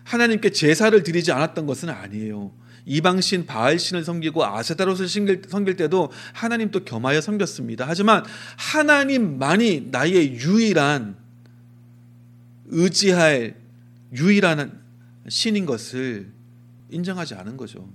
[0.06, 2.54] 하나님께 제사를 드리지 않았던 것은 아니에요.
[2.86, 7.86] 이방신 바알신을 섬기고 아세다롯을 섬길 때도 하나님 또 겸하여 섬겼습니다.
[7.88, 8.24] 하지만
[8.58, 11.16] 하나님만이 나의 유일한
[12.68, 13.56] 의지할
[14.14, 14.82] 유일한
[15.30, 16.32] 신인 것을
[16.90, 17.88] 인정하지 않은 거죠.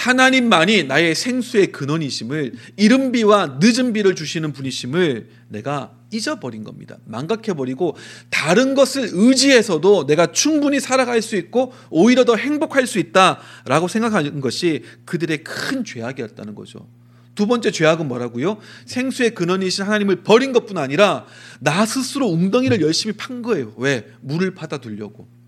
[0.00, 6.96] 하나님만이 나의 생수의 근원이심을 이른 비와 늦은 비를 주시는 분이심을 내가 잊어버린 겁니다.
[7.04, 7.96] 망각해버리고
[8.30, 14.84] 다른 것을 의지해서도 내가 충분히 살아갈 수 있고 오히려 더 행복할 수 있다라고 생각하는 것이
[15.04, 16.88] 그들의 큰 죄악이었다는 거죠.
[17.34, 18.56] 두 번째 죄악은 뭐라고요?
[18.86, 21.26] 생수의 근원이신 하나님을 버린 것뿐 아니라
[21.60, 23.74] 나 스스로 웅덩이를 열심히 판 거예요.
[23.76, 24.06] 왜?
[24.22, 25.39] 물을 받아두려고.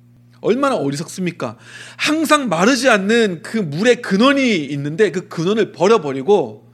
[0.43, 1.57] 얼마나 어리석습니까?
[1.97, 6.71] 항상 마르지 않는 그 물의 근원이 있는데 그 근원을 버려버리고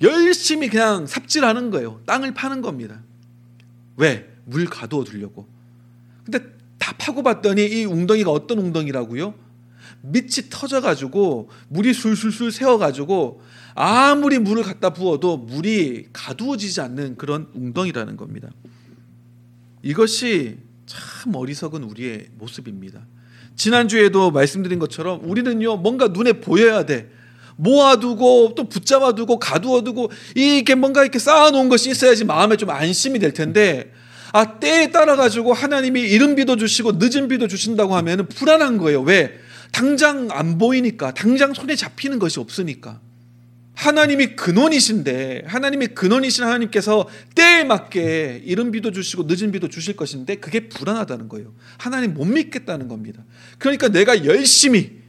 [0.00, 2.00] 열심히 그냥 삽질하는 거예요.
[2.06, 3.02] 땅을 파는 겁니다.
[3.96, 4.28] 왜?
[4.44, 5.46] 물 가두어 두려고.
[6.24, 6.40] 근데
[6.78, 9.34] 다 파고 봤더니 이 웅덩이가 어떤 웅덩이라고요?
[10.02, 13.42] 밑이 터져가지고 물이 술술술 새어가지고
[13.74, 18.50] 아무리 물을 갖다 부어도 물이 가두어지지 않는 그런 웅덩이라는 겁니다.
[19.82, 20.58] 이것이
[20.92, 23.06] 참 어리석은 우리의 모습입니다.
[23.56, 27.10] 지난주에도 말씀드린 것처럼 우리는요, 뭔가 눈에 보여야 돼.
[27.56, 33.92] 모아두고 또 붙잡아두고 가두어두고 이게 뭔가 이렇게 쌓아놓은 것이 있어야지 마음에 좀 안심이 될 텐데
[34.32, 39.02] 아 때에 따라 가지고 하나님이 이른 비도 주시고 늦은 비도 주신다고 하면 불안한 거예요.
[39.02, 39.38] 왜?
[39.70, 43.00] 당장 안 보이니까 당장 손에 잡히는 것이 없으니까
[43.74, 50.68] 하나님이 근원이신데 하나님이 근원이신 하나님께서 때에 맞게 이른 비도 주시고 늦은 비도 주실 것인데 그게
[50.68, 51.54] 불안하다는 거예요.
[51.78, 53.24] 하나님 못 믿겠다는 겁니다.
[53.58, 55.02] 그러니까 내가 열심히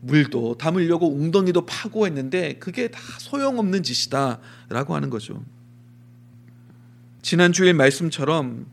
[0.00, 5.42] 물도 담으려고 웅덩이도 파고 했는데 그게 다 소용없는 짓이다라고 하는 거죠.
[7.22, 8.66] 지난주의 말씀처럼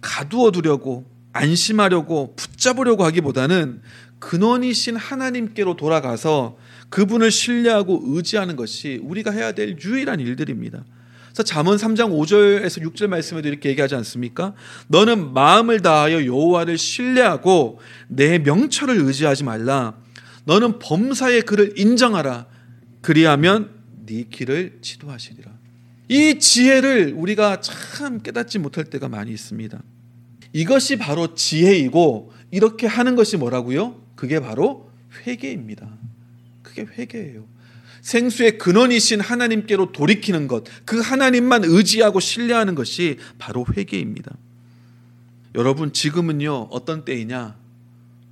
[0.00, 1.04] 가두어 두려고
[1.34, 3.82] 안심하려고 붙잡으려고 하기보다는
[4.18, 6.56] 근원이신 하나님께로 돌아가서
[6.92, 10.84] 그분을 신뢰하고 의지하는 것이 우리가 해야 될 유일한 일들입니다.
[11.24, 14.54] 그래서 잠언 3장 5절에서 6절 말씀에도 이렇게 얘기하지 않습니까?
[14.88, 19.96] 너는 마음을 다하여 여호와를 신뢰하고 내 명철을 의지하지 말라.
[20.44, 22.46] 너는 범사의 그를 인정하라.
[23.00, 23.70] 그리하면
[24.04, 25.50] 네 길을 지도하시리라.
[26.08, 29.82] 이 지혜를 우리가 참 깨닫지 못할 때가 많이 있습니다.
[30.52, 34.02] 이것이 바로 지혜이고 이렇게 하는 것이 뭐라고요?
[34.14, 34.90] 그게 바로
[35.26, 36.01] 회개입니다.
[36.74, 37.46] 그게 회개예요.
[38.00, 44.36] 생수의 근원이신 하나님께로 돌이키는 것, 그 하나님만 의지하고 신뢰하는 것이 바로 회개입니다.
[45.54, 47.56] 여러분, 지금은요, 어떤 때이냐?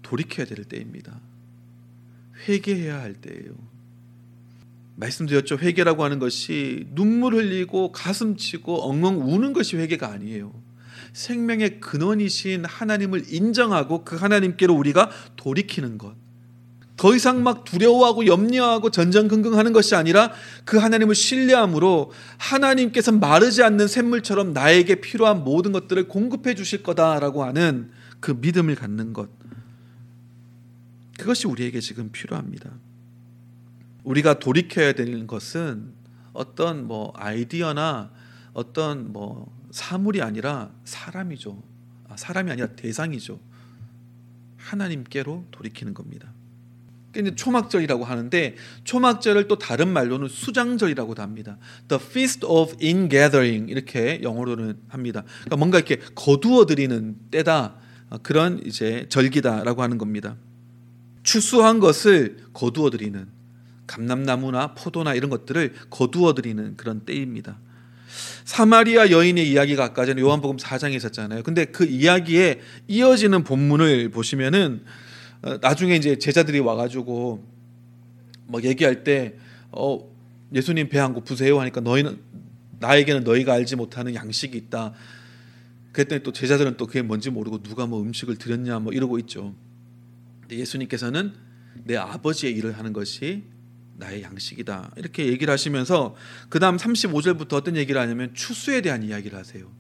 [0.03, 1.21] 돌이켜야 될 때입니다.
[2.49, 3.53] 회개해야 할 때예요.
[4.97, 5.59] 말씀드렸죠.
[5.59, 10.53] 회개라고 하는 것이 눈물 흘리고 가슴 치고 엉엉 우는 것이 회개가 아니에요.
[11.13, 16.15] 생명의 근원이신 하나님을 인정하고 그 하나님께로 우리가 돌이키는 것.
[17.01, 20.35] 더 이상 막 두려워하고 염려하고 전전긍긍하는 것이 아니라
[20.67, 27.91] 그 하나님을 신뢰함으로 하나님께서 마르지 않는 샘물처럼 나에게 필요한 모든 것들을 공급해 주실 거다라고 하는
[28.21, 29.31] 그 믿음을 갖는 것.
[31.19, 32.71] 그것이 우리에게 지금 필요합니다.
[34.05, 35.95] 우리가 돌이켜야 되는 것은
[36.35, 38.11] 어떤 뭐 아이디어나
[38.53, 41.63] 어떤 뭐 사물이 아니라 사람이죠.
[42.11, 43.41] 아, 사람이 아니라 대상이죠.
[44.59, 46.35] 하나님께로 돌이키는 겁니다.
[47.17, 51.59] 이제 초막절이라고 하는데 초막절을 또 다른 말로는 수장절이라고도 합니다.
[51.89, 55.25] The Feast of Ingathering 이렇게 영어로는 합니다.
[55.41, 57.75] 그러니까 뭔가 이렇게 거두어 드리는 때다
[58.11, 60.37] 아, 그런 이제 절기다라고 하는 겁니다.
[61.23, 63.27] 추수한 것을 거두어 드리는
[63.87, 67.59] 감람나무나 포도나 이런 것들을 거두어 드리는 그런 때입니다.
[68.45, 71.43] 사마리아 여인의 이야기가 아까 전에 요한복음 4장에 있었잖아요.
[71.43, 75.00] 근데 그 이야기에 이어지는 본문을 보시면은 어,
[75.61, 77.45] 나중에 이제 제자들이 와가지고
[78.47, 79.37] 막 얘기할 때
[79.71, 80.11] 어,
[80.53, 82.19] 예수님 배한 고부세요 하니까 너희는
[82.81, 84.95] 나에게는 너희가 알지 못하는 양식이 있다.
[85.93, 89.55] 그랬더니 또 제자들은 또 그게 뭔지 모르고 누가 뭐 음식을 드렸냐 뭐 이러고 있죠.
[90.41, 91.33] 근데 예수님께서는
[91.85, 93.45] 내 아버지의 일을 하는 것이
[93.97, 94.93] 나의 양식이다.
[94.97, 96.17] 이렇게 얘기를 하시면서
[96.49, 99.71] 그다음 35절부터 어떤 얘기를 하냐면 추수에 대한 이야기를 하세요.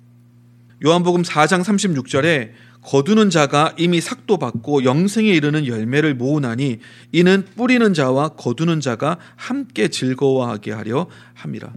[0.84, 6.78] 요한복음 4장 36절에 거두는 자가 이미 삭도 받고 영생에 이르는 열매를 모으나니
[7.12, 11.72] 이는 뿌리는 자와 거두는 자가 함께 즐거워하게 하려 함이라.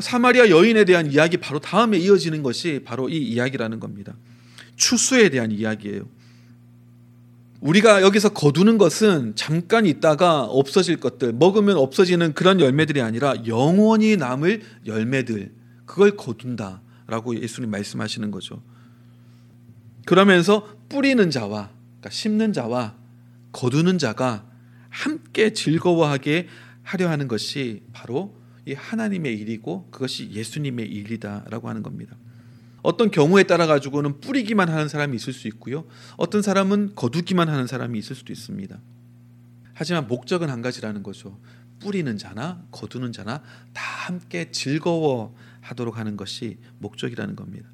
[0.00, 4.14] 사마리아 여인에 대한 이야기 바로 다음에 이어지는 것이 바로 이 이야기라는 겁니다.
[4.76, 6.02] 추수에 대한 이야기예요.
[7.60, 14.62] 우리가 여기서 거두는 것은 잠깐 있다가 없어질 것들, 먹으면 없어지는 그런 열매들이 아니라 영원히 남을
[14.84, 15.52] 열매들,
[15.86, 18.60] 그걸 거둔다라고 예수님 말씀하시는 거죠.
[20.04, 22.94] 그러면서 뿌리는 자와, 그러니까 심는 자와
[23.52, 24.44] 거두는 자가
[24.90, 26.48] 함께 즐거워하게
[26.82, 28.36] 하려 하는 것이 바로
[28.66, 32.16] 이 하나님의 일이고 그것이 예수님의 일이다라고 하는 겁니다.
[32.82, 35.86] 어떤 경우에 따라 가지고는 뿌리기만 하는 사람이 있을 수 있고요.
[36.16, 38.78] 어떤 사람은 거두기만 하는 사람이 있을 수도 있습니다.
[39.72, 41.38] 하지만 목적은 한 가지라는 거죠.
[41.80, 47.68] 뿌리는 자나 거두는 자나 다 함께 즐거워 하도록 하는 것이 목적이라는 겁니다.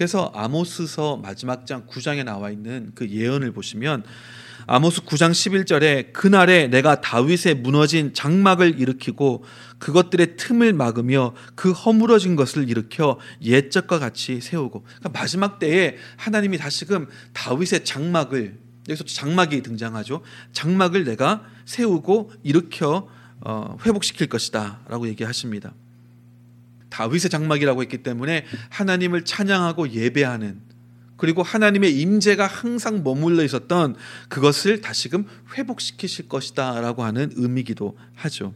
[0.00, 4.02] 그래서 아모스서 마지막 장 9장에 나와 있는 그 예언을 보시면
[4.66, 9.44] 아모스 9장 11절에 그날에 내가 다윗의 무너진 장막을 일으키고
[9.78, 17.06] 그것들의 틈을 막으며 그 허물어진 것을 일으켜 옛적과 같이 세우고 그러니까 마지막 때에 하나님이 다시금
[17.34, 18.56] 다윗의 장막을
[18.88, 20.22] 여기서 장막이 등장하죠.
[20.52, 23.06] 장막을 내가 세우고 일으켜
[23.42, 25.74] 어, 회복시킬 것이다라고 얘기하십니다.
[26.90, 30.60] 다윗의 장막이라고 했기 때문에 하나님을 찬양하고 예배하는
[31.16, 33.94] 그리고 하나님의 임재가 항상 머물러 있었던
[34.28, 38.54] 그것을 다시금 회복시키실 것이다라고 하는 의미기도 하죠.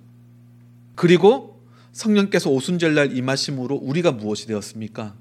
[0.94, 5.14] 그리고 성령께서 오순절 날 임하심으로 우리가 무엇이 되었습니까?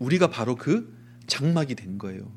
[0.00, 0.92] 우리가 바로 그
[1.28, 2.32] 장막이 된 거예요.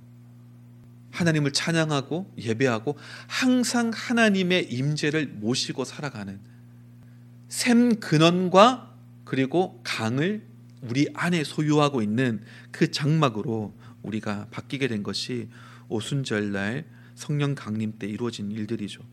[1.12, 6.40] 하나님을 찬양하고 예배하고 항상 하나님의 임재를 모시고 살아가는
[7.48, 8.89] 샘 근원과
[9.30, 10.42] 그리고 강을
[10.82, 15.50] 우리 안에 소유하고 있는 그 장막으로 우리가 바뀌게 된 것이
[15.88, 19.04] 오순절날 성령 강림 때 이루어진 일들이죠.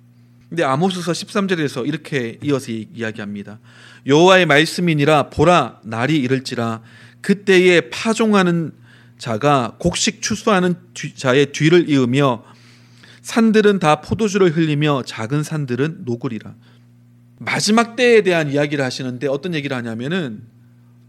[0.49, 3.61] 근데 아모스서 13절에서 이렇게 이어서 이야기합니다.
[4.07, 6.81] 여호와의 말씀이니라 보라 날이 이를지라
[7.21, 8.73] 그때에 파종하는
[9.19, 10.77] 자가 곡식 추수하는
[11.17, 12.43] 자의 뒤를 이으며
[13.21, 16.55] 산들은 다 포도주를 흘리며 작은 산들은 녹으리라.
[17.39, 20.43] 마지막 때에 대한 이야기를 하시는데 어떤 얘기를 하냐면은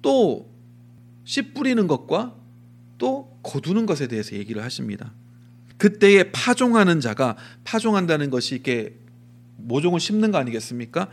[0.01, 0.57] 또
[1.27, 2.37] 씨 뿌리는 것과
[2.97, 5.11] 또 거두는 것에 대해서 얘기를 하십니다.
[5.77, 7.35] 그때에 파종하는 자가
[7.65, 8.97] 파종한다는 것이 이렇게
[9.57, 11.09] 모종을 심는 거 아니겠습니까?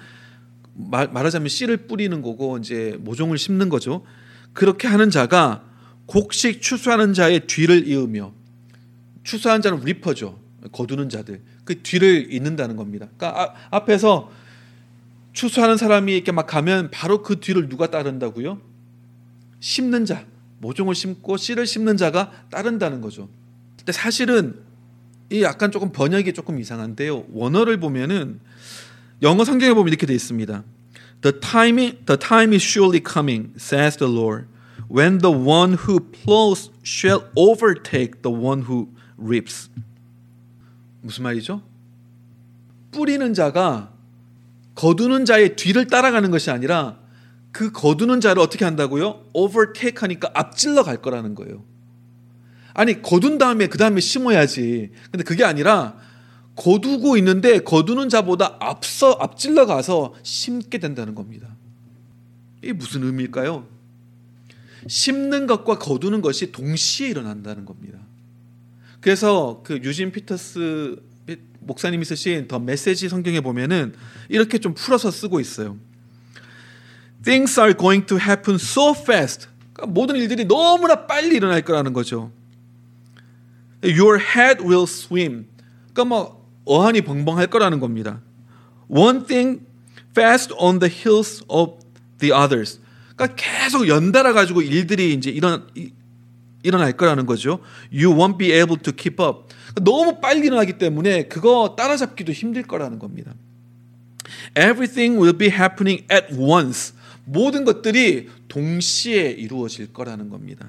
[0.72, 4.04] 말, 말하자면 씨를 뿌리는 거고 이제 모종을 심는 거죠.
[4.52, 5.64] 그렇게 하는 자가
[6.06, 8.32] 곡식 추수하는 자의 뒤를 이으며
[9.24, 10.38] 추수하는 자는 리퍼죠.
[10.70, 13.08] 거두는 자들 그 뒤를 잇는다는 겁니다.
[13.16, 14.30] 그러니까 아, 앞에서
[15.34, 18.60] 추수하는 사람이 이렇게 막 가면 바로 그 뒤를 누가 따른다고요?
[19.60, 20.24] 심는 자.
[20.60, 23.28] 모종을 심고 씨를 심는 자가 따른다는 거죠.
[23.76, 24.62] 근데 사실은
[25.28, 27.26] 이 약간 조금 번역이 조금 이상한데요.
[27.32, 28.40] 원어를 보면은
[29.20, 30.64] 영어 성경에 보면 이렇게 되어 있습니다.
[31.20, 31.76] The time,
[32.06, 34.46] the time is surely coming, says the Lord,
[34.90, 39.68] when the one who plows shall overtake the one who reaps.
[41.02, 41.62] 무슨 말이죠?
[42.90, 43.93] 뿌리는 자가
[44.74, 46.98] 거두는 자의 뒤를 따라가는 것이 아니라
[47.52, 49.26] 그 거두는 자를 어떻게 한다고요?
[49.32, 51.64] overtake 하니까 앞질러 갈 거라는 거예요.
[52.74, 54.90] 아니 거둔 다음에 그 다음에 심어야지.
[55.12, 55.96] 근데 그게 아니라
[56.56, 61.56] 거두고 있는데 거두는 자보다 앞서 앞질러 가서 심게 된다는 겁니다.
[62.62, 63.66] 이게 무슨 의미일까요?
[64.88, 67.98] 심는 것과 거두는 것이 동시에 일어난다는 겁니다.
[69.00, 70.96] 그래서 그 유진 피터스
[71.66, 73.94] 목사님이 쓰신 더 메시지 성경에 보면은
[74.28, 75.76] 이렇게 좀 풀어서 쓰고 있어요.
[77.22, 79.48] Things are going to happen so fast.
[79.72, 82.30] 그러니까 모든 일들이 너무나 빨리 일어날 거라는 거죠.
[83.82, 85.46] Your head will swim.
[85.92, 88.20] 그러니까 뭐 어안이 벙벙할 거라는 겁니다.
[88.88, 89.62] One thing
[90.10, 91.78] fast on the heels of
[92.18, 92.80] the others.
[93.16, 95.66] 그러니까 계속 연달아 가지고 일들이 이제 일어나
[96.64, 97.60] 일어날 거라는 거죠.
[97.92, 99.54] You won't be able to keep up.
[99.80, 103.34] 너무 빨리 일어나기 때문에 그거 따라잡기도 힘들 거라는 겁니다.
[104.58, 106.94] Everything will be happening at once.
[107.24, 110.66] 모든 것들이 동시에 이루어질 거라는 겁니다.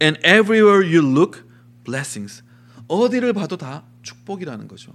[0.00, 1.42] And everywhere you look,
[1.84, 2.42] blessings.
[2.88, 4.92] 어디를 봐도 다 축복이라는 거죠.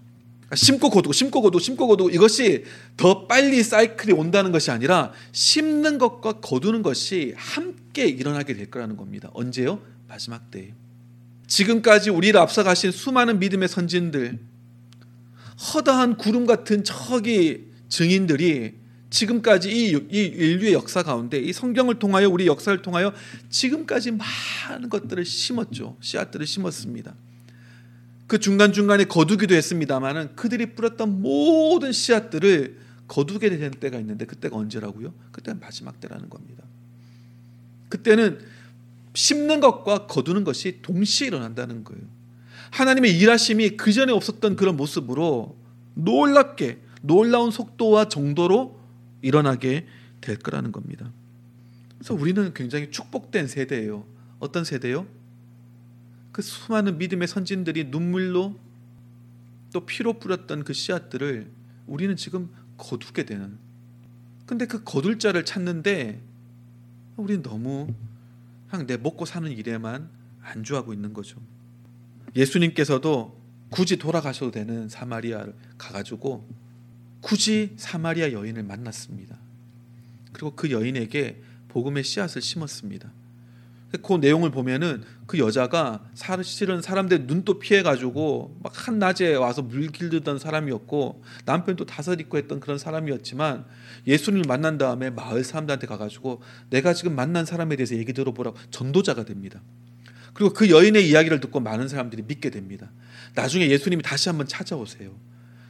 [0.48, 2.64] 그러니까 심고 거두고 심고 거두고 심고 거두고 이것이
[2.96, 9.30] 더 빨리 사이클이 온다는 것이 아니라 심는 것과 거두는 것이 함께 일어나게 될 거라는 겁니다.
[9.34, 9.80] 언제요?
[10.08, 10.74] 마지막 때에.
[11.48, 14.40] 지금까지 우리를 앞서가신 수많은 믿음의 선진들,
[15.74, 18.76] 허다한 구름 같은 저기 증인들이
[19.10, 23.14] 지금까지 이, 이 인류의 역사 가운데 이 성경을 통하여 우리 역사를 통하여
[23.50, 25.98] 지금까지 많은 것들을 심었죠.
[26.02, 27.16] 씨앗들을 심었습니다.
[28.28, 32.78] 그 중간중간에 거두기도 했습니다만은 그들이 뿌렸던 모든 씨앗들을
[33.08, 35.14] 거두게 되는 때가 있는데 그때가 언제라고요?
[35.32, 36.64] 그때는 마지막 때라는 겁니다.
[37.88, 38.40] 그때는
[39.18, 42.04] 심는 것과 거두는 것이 동시에 일어난다는 거예요.
[42.70, 45.58] 하나님의 일하심이 그 전에 없었던 그런 모습으로
[45.96, 48.80] 놀랍게 놀라운 속도와 정도로
[49.24, 49.88] 일어나게
[50.22, 51.12] 될 거라는 겁니다.
[51.98, 54.06] 그래서 우리는 굉장히 축복된 세대예요.
[54.38, 55.08] 어떤 세대요?
[56.32, 58.56] 그 수많은 믿음의 선진들이 눈물로
[59.74, 61.50] 또 피로 뿌렸던 그 씨앗들을
[61.88, 63.58] 우리는 지금 거두게 되는.
[64.46, 66.22] 근데 그 거둘 자를 찾는데
[67.16, 67.96] 우리는 너무
[68.70, 70.10] 그냥 내 먹고 사는 일에만
[70.42, 71.40] 안주하고 있는 거죠.
[72.36, 76.48] 예수님께서도 굳이 돌아가셔도 되는 사마리아를 가가지고
[77.22, 79.38] 굳이 사마리아 여인을 만났습니다.
[80.32, 83.12] 그리고 그 여인에게 복음의 씨앗을 심었습니다.
[83.92, 90.40] 그 내용을 보면은 그 여자가 사실은 사람들 눈도 피해 가지고 막 한낮에 와서 물 길르던
[90.40, 93.66] 사람이었고 남편도 다섯 있고 했던 그런 사람이었지만
[94.06, 99.24] 예수님을 만난 다음에 마을 사람들한테 가 가지고 내가 지금 만난 사람에 대해서 얘기 들어보라고 전도자가
[99.24, 99.62] 됩니다.
[100.34, 102.92] 그리고 그 여인의 이야기를 듣고 많은 사람들이 믿게 됩니다.
[103.36, 105.12] 나중에 예수님이 다시 한번 찾아오세요.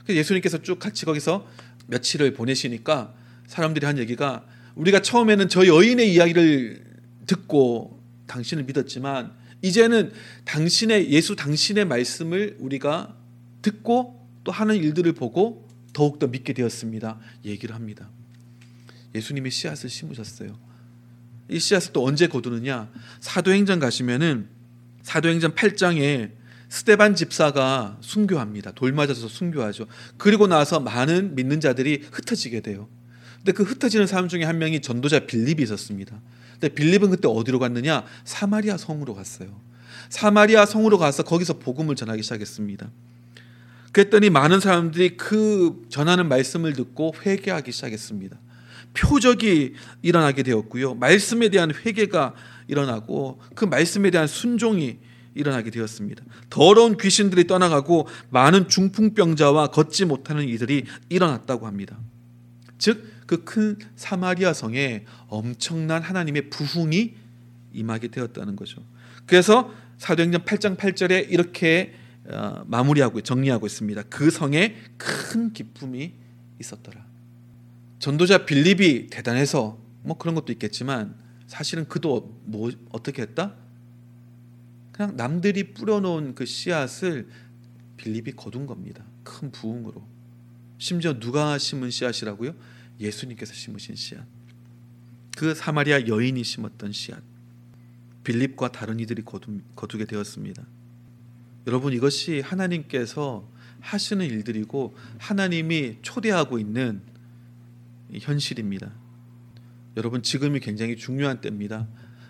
[0.09, 1.47] 예수님께서 쭉 같이 거기서
[1.87, 3.13] 며칠을 보내시니까
[3.47, 4.43] 사람들이 한 얘기가
[4.75, 6.83] 우리가 처음에는 저 여인의 이야기를
[7.27, 7.96] 듣고
[8.27, 10.11] 당신을 믿었지만 이제는
[10.45, 13.15] 당신의 예수 당신의 말씀을 우리가
[13.61, 17.19] 듣고 또 하는 일들을 보고 더욱 더 믿게 되었습니다.
[17.45, 18.09] 얘기를 합니다.
[19.15, 20.57] 예수님이 씨앗을 심으셨어요.
[21.49, 22.91] 이 씨앗을 또 언제 거두느냐?
[23.19, 24.47] 사도행전 가시면은
[25.01, 26.31] 사도행전 8장에
[26.69, 28.71] 스테반 집사가 순교합니다.
[28.71, 29.87] 돌 맞아서 순교하죠.
[30.17, 32.89] 그리고 나서 많은 믿는 자들이 흩어지게 돼요.
[33.37, 36.19] 근데 그 흩어지는 사람 중에 한 명이 전도자 빌립이 있었습니다.
[36.59, 38.03] 근데 빌립은 그때 어디로 갔느냐?
[38.23, 39.49] 사마리아 성으로 갔어요.
[40.09, 42.89] 사마리아 성으로 가서 거기서 복음을 전하기 시작했습니다.
[43.91, 48.37] 그랬더니 많은 사람들이 그 전하는 말씀을 듣고 회개하기 시작했습니다.
[48.93, 50.95] 표적이 일어나게 되었고요.
[50.95, 52.33] 말씀에 대한 회개가
[52.67, 54.97] 일어나고 그 말씀에 대한 순종이
[55.35, 56.23] 일어나게 되었습니다.
[56.49, 61.97] 더러운 귀신들이 떠나가고 많은 중풍병자와 걷지 못하는 이들이 일어났다고 합니다.
[62.79, 67.13] 즉 그 큰 사마리아 성에 엄청난 하나님의 부흥이
[67.73, 68.81] 임하게 되었다는 거죠.
[69.27, 71.93] 그래서 사도행전 8장 8절에 이렇게
[72.25, 74.03] 어, 마무리하고 정리하고 있습니다.
[74.03, 76.13] 그 성에 큰 기쁨이
[76.59, 77.05] 있었더라.
[77.99, 81.15] 전도자 빌립이 대단해서 뭐 그런 것도 있겠지만
[81.47, 83.55] 사실은 그도 뭐 어떻게 했다?
[84.91, 87.27] 그냥 남들이 뿌려놓은 그 씨앗을
[87.97, 89.03] 빌립이 거둔 겁니다.
[89.23, 90.05] 큰 부흥으로.
[90.77, 92.53] 심지어 누가 심은 씨앗이라고요?
[92.99, 94.25] 예수님께서 심으신 씨앗.
[95.37, 97.21] 그 사마리아 여인이 심었던 씨앗.
[98.23, 100.65] 빌립과 다른 이들이 거두, 거두게 되었습니다.
[101.67, 107.01] 여러분 이것이 하나님께서 하시는 일들이고 하나님이 초대하고 있는
[108.11, 108.91] 현실입니다.
[109.95, 111.87] 여러분 지금이 굉장히 중요한 때입니다.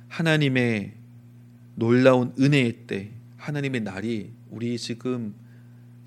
[0.08, 0.96] 하나님의
[1.76, 5.36] 놀라운 은혜의 때, 하나님의 날이 우리 지금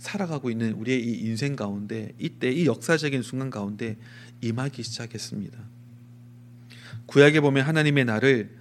[0.01, 3.97] 살아가고 있는 우리의 이 인생 가운데 이때 이 역사적인 순간 가운데
[4.41, 5.59] 임하기 시작했습니다.
[7.05, 8.59] 구약에 보면 하나님의 날을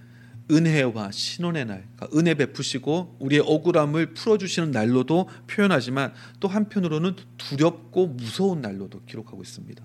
[0.50, 8.60] 은혜와 신원의 날, 그러니까 은혜 베푸시고 우리의 억울함을 풀어주시는 날로도 표현하지만 또 한편으로는 두렵고 무서운
[8.60, 9.82] 날로도 기록하고 있습니다.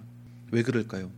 [0.52, 1.10] 왜 그럴까요?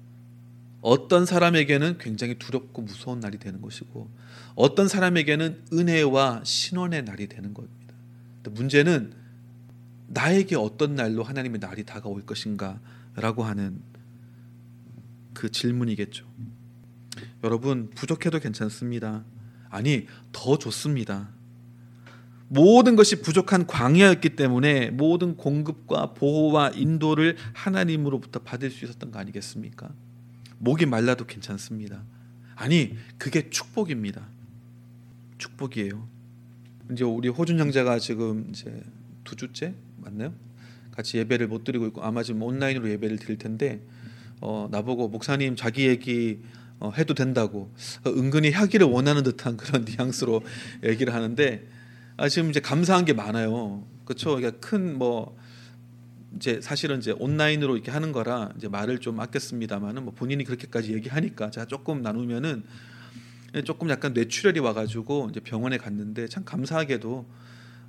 [0.81, 4.07] 어떤 사람에게는 굉장히 두렵고 무서운 날이 되는 것이고
[4.55, 7.95] 어떤 사람에게는 은혜와 신원의 날이 되는 겁니다.
[8.51, 9.26] 문제는
[10.07, 13.81] 나에게 어떤 날로 하나님의 날이 다가올 것인가라고 하는
[15.33, 16.25] 그 질문이겠죠.
[17.43, 19.23] 여러분 부족해도 괜찮습니다.
[19.69, 21.29] 아니 더 좋습니다.
[22.49, 29.89] 모든 것이 부족한 광야였기 때문에 모든 공급과 보호와 인도를 하나님으로부터 받을 수 있었던 거 아니겠습니까?
[30.57, 32.03] 목이 말라도 괜찮습니다.
[32.55, 34.27] 아니 그게 축복입니다.
[35.37, 36.07] 축복이에요.
[36.91, 38.81] 이제 우리 호준 형제가 지금 이제
[39.25, 39.75] 두 주째
[40.07, 40.33] 맞나요?
[40.91, 43.81] 같이 예배를 못 드리고 있고 아마 지금 온라인으로 예배를 드릴 텐데
[44.39, 46.39] 어, 나보고 목사님 자기 얘기
[46.79, 47.71] 어, 해도 된다고
[48.05, 50.41] 어, 은근히 하기를 원하는 듯한 그런 뉘앙스로
[50.83, 51.67] 얘기를 하는데
[52.15, 53.85] 아, 지금 이제 감사한 게 많아요.
[54.05, 54.35] 그렇죠?
[54.35, 55.37] 그러니까 큰뭐
[56.35, 61.51] 이제 사실은 이제 온라인으로 이렇게 하는 거라 이제 말을 좀 아꼈습니다만은 뭐 본인이 그렇게까지 얘기하니까
[61.51, 62.63] 제가 조금 나누면은
[63.65, 67.25] 조금 약간 뇌출혈이 와가지고 이제 병원에 갔는데 참 감사하게도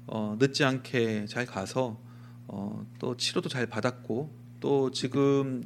[0.09, 2.01] 어, 늦지 않게 잘 가서
[2.49, 4.31] 어, 또 치료도 잘 받았고
[4.61, 5.63] 또 지금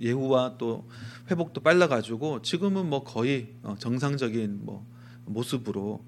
[0.00, 0.88] 예후와 또
[1.30, 4.86] 회복도 빨라가지고 지금은 뭐 거의 어, 정상적인 뭐
[5.26, 6.04] 모습으로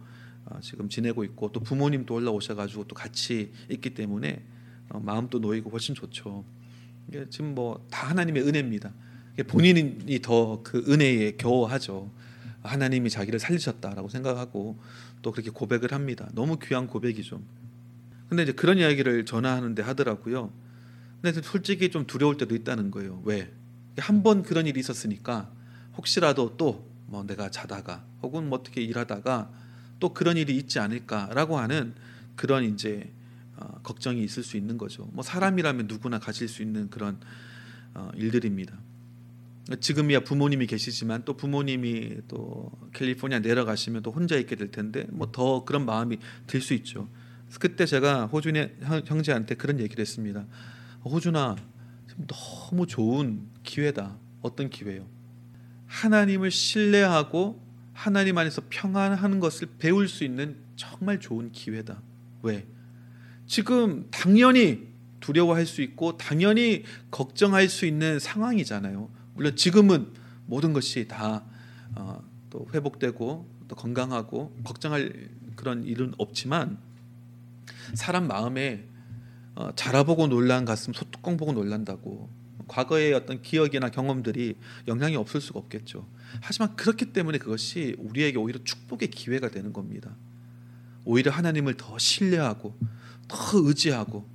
[0.47, 4.43] 어, 지금 지내고 있고 또 부모님도 올라오셔가지고 또 같이 있기 때문에
[4.91, 6.45] 어, 마음도 놓이고 훨씬 좋죠.
[7.09, 8.93] 이게 지금 뭐 다 하나님의 은혜입니다.
[9.47, 12.11] 본인이 더 그 은혜에 겨워하죠.
[12.63, 14.79] 하나님이 자기를 살리셨다라고 생각하고
[15.23, 16.29] 또 그렇게 고백을 합니다.
[16.35, 17.41] 너무 귀한 고백이죠.
[18.29, 20.53] 근데 이제 그런 이야기를 전화하는데 하더라고요.
[21.23, 23.21] 근데 솔직히 좀 두려울 때도 있다는 거예요.
[23.25, 23.53] 왜?
[23.99, 25.51] 한 번 그런 일이 있었으니까
[25.97, 29.51] 혹시라도 또 뭐 내가 자다가 혹은 뭐 어떻게 일하다가
[29.99, 31.95] 또 그런 일이 있지 않을까라고 하는
[32.37, 33.11] 그런 이제
[33.57, 35.09] 어, 걱정이 있을 수 있는 거죠.
[35.13, 37.19] 뭐 사람이라면 누구나 가질 수 있는 그런
[37.95, 38.79] 어, 일들입니다.
[39.81, 45.65] 지금이야 부모님이 계시지만 또 부모님이 또 캘리포니아 내려가시면 또 혼자 있게 될 텐데 뭐 더
[45.65, 47.09] 그런 마음이 들 수 있죠.
[47.59, 48.77] 그때 제가 호준의
[49.07, 50.47] 형제한테 그런 얘기를 했습니다.
[51.05, 51.57] 호준아,
[52.27, 54.17] 너무 좋은 기회다.
[54.43, 55.07] 어떤 기회요?
[55.87, 62.01] 하나님을 신뢰하고 하나님 안에서 평안하는 것을 배울 수 있는 정말 좋은 기회다.
[62.43, 62.67] 왜?
[63.47, 64.89] 지금 당연히
[65.21, 69.11] 두려워할 수 있고 당연히 걱정할 수 있는 상황이잖아요.
[69.35, 70.13] 물론 지금은
[70.47, 71.43] 모든 것이 다또
[71.97, 72.23] 어,
[72.73, 76.79] 회복되고 또 건강하고 걱정할 그런 일은 없지만
[77.95, 78.85] 사람 마음에
[79.55, 82.31] 어, 자라보고 놀란 가슴 소뚜껑 보고 놀란다고
[82.69, 84.57] 과거의 어떤 기억이나 경험들이
[84.87, 86.07] 영향이 없을 수가 없겠죠.
[86.41, 90.15] 하지만 그렇기 때문에 그것이 우리에게 오히려 축복의 기회가 되는 겁니다.
[91.05, 92.77] 오히려 하나님을 더 신뢰하고
[93.27, 94.29] 더 의지하고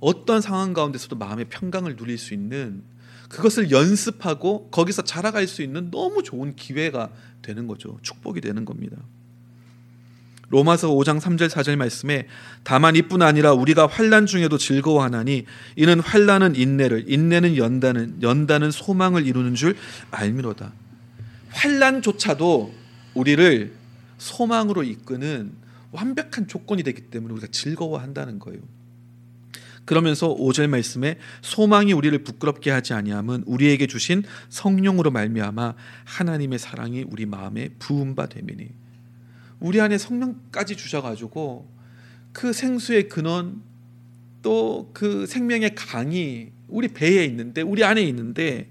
[0.00, 2.82] 어떤 상황 가운데서도 마음의 평강을 누릴 수 있는
[3.28, 7.10] 그것을 연습하고 거기서 자라갈 수 있는 너무 좋은 기회가
[7.42, 7.98] 되는 거죠.
[8.02, 8.96] 축복이 되는 겁니다.
[10.54, 12.28] 로마서 5장 3절 4절 말씀에
[12.62, 19.56] 다만 이뿐 아니라 우리가 환난 중에도 즐거워하나니 이는 환난은 인내를 인내는 연단은 연단은 소망을 이루는
[19.56, 19.74] 줄
[20.12, 20.72] 알미로다.
[21.50, 22.72] 환난조차도
[23.14, 23.72] 우리를
[24.18, 25.52] 소망으로 이끄는
[25.90, 28.60] 완벽한 조건이 되기 때문에 우리가 즐거워한다는 거예요.
[29.84, 35.74] 그러면서 5절 말씀에 소망이 우리를 부끄럽게 하지 아니함은 우리에게 주신 성령으로 말미암아
[36.04, 38.83] 하나님의 사랑이 우리 마음에 부은 바 되미니
[39.60, 41.68] 우리 안에 성령까지 주셔가지고
[42.32, 43.62] 그 생수의 근원
[44.42, 48.70] 또 그 생명의 강이 우리 배에 있는데 우리 안에 있는데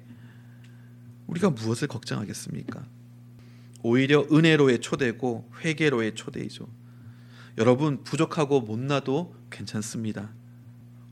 [1.28, 2.86] 우리가 무엇을 걱정하겠습니까?
[3.82, 6.68] 오히려 은혜로의 초대고 회개로의 초대이죠.
[7.58, 10.34] 여러분 부족하고 못나도 괜찮습니다.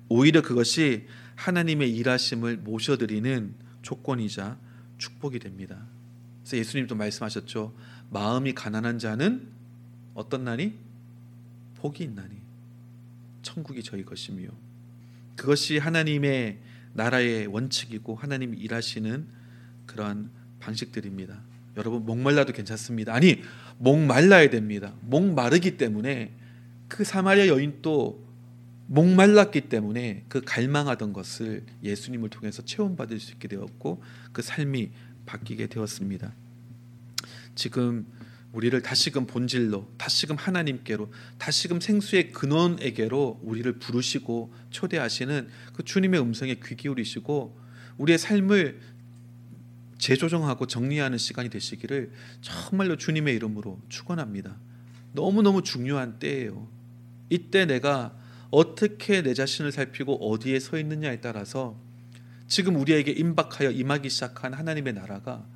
[0.10, 1.06] 오히려 그것이
[1.36, 4.58] 하나님의 일하심을 모셔드리는 조건이자
[4.98, 5.86] 축복이 됩니다.
[6.42, 7.76] 그래서 예수님도 말씀하셨죠.
[8.10, 9.50] 마음이 가난한 자는
[10.14, 10.78] 어떤 나니?
[11.76, 12.36] 복이 있나니
[13.42, 14.50] 천국이 저희 것이며
[15.36, 16.60] 그것이 하나님의
[16.94, 19.26] 나라의 원칙이고 하나님이 일하시는
[19.88, 21.42] 그러한 방식들입니다.
[21.78, 23.14] 여러분 목말라도 괜찮습니다.
[23.14, 23.42] 아니
[23.80, 24.94] 목말라야 됩니다.
[25.02, 26.34] 목마르기 때문에
[26.88, 28.24] 그 사마리아 여인도
[28.88, 34.04] 목말랐기 때문에 그 갈망하던 것을 예수님을 통해서 체험받을 수 있게 되었고
[34.34, 34.92] 그 삶이
[35.26, 36.34] 바뀌게 되었습니다.
[37.56, 38.06] 지금
[38.54, 46.76] 우리를 다시금 본질로, 다시금 하나님께로, 다시금 생수의 근원에게로 우리를 부르시고 초대하시는 그 주님의 음성에 귀
[46.76, 47.58] 기울이시고
[47.98, 48.82] 우리의 삶을
[49.98, 54.58] 재조정하고 정리하는 시간이 되시기를 정말로 주님의 이름으로 축원합니다.
[55.14, 56.68] 너무너무 중요한 때예요.
[57.30, 58.18] 이때 내가
[58.50, 61.80] 어떻게 내 자신을 살피고 어디에 서 있느냐에 따라서
[62.48, 65.48] 지금 우리에게 임박하여 임하기 시작한 하나님의 나라가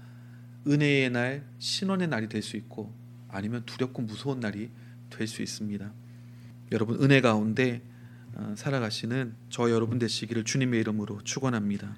[0.68, 2.93] 은혜의 날, 신원의 날이 될 수 있고
[3.30, 4.70] 아니면 두렵고 무서운 날이
[5.09, 5.91] 될 수 있습니다.
[6.72, 7.82] 여러분 은혜 가운데
[8.34, 11.95] 어, 살아가시는 저 여러분 되시기를 주님의 이름으로 축원합니다.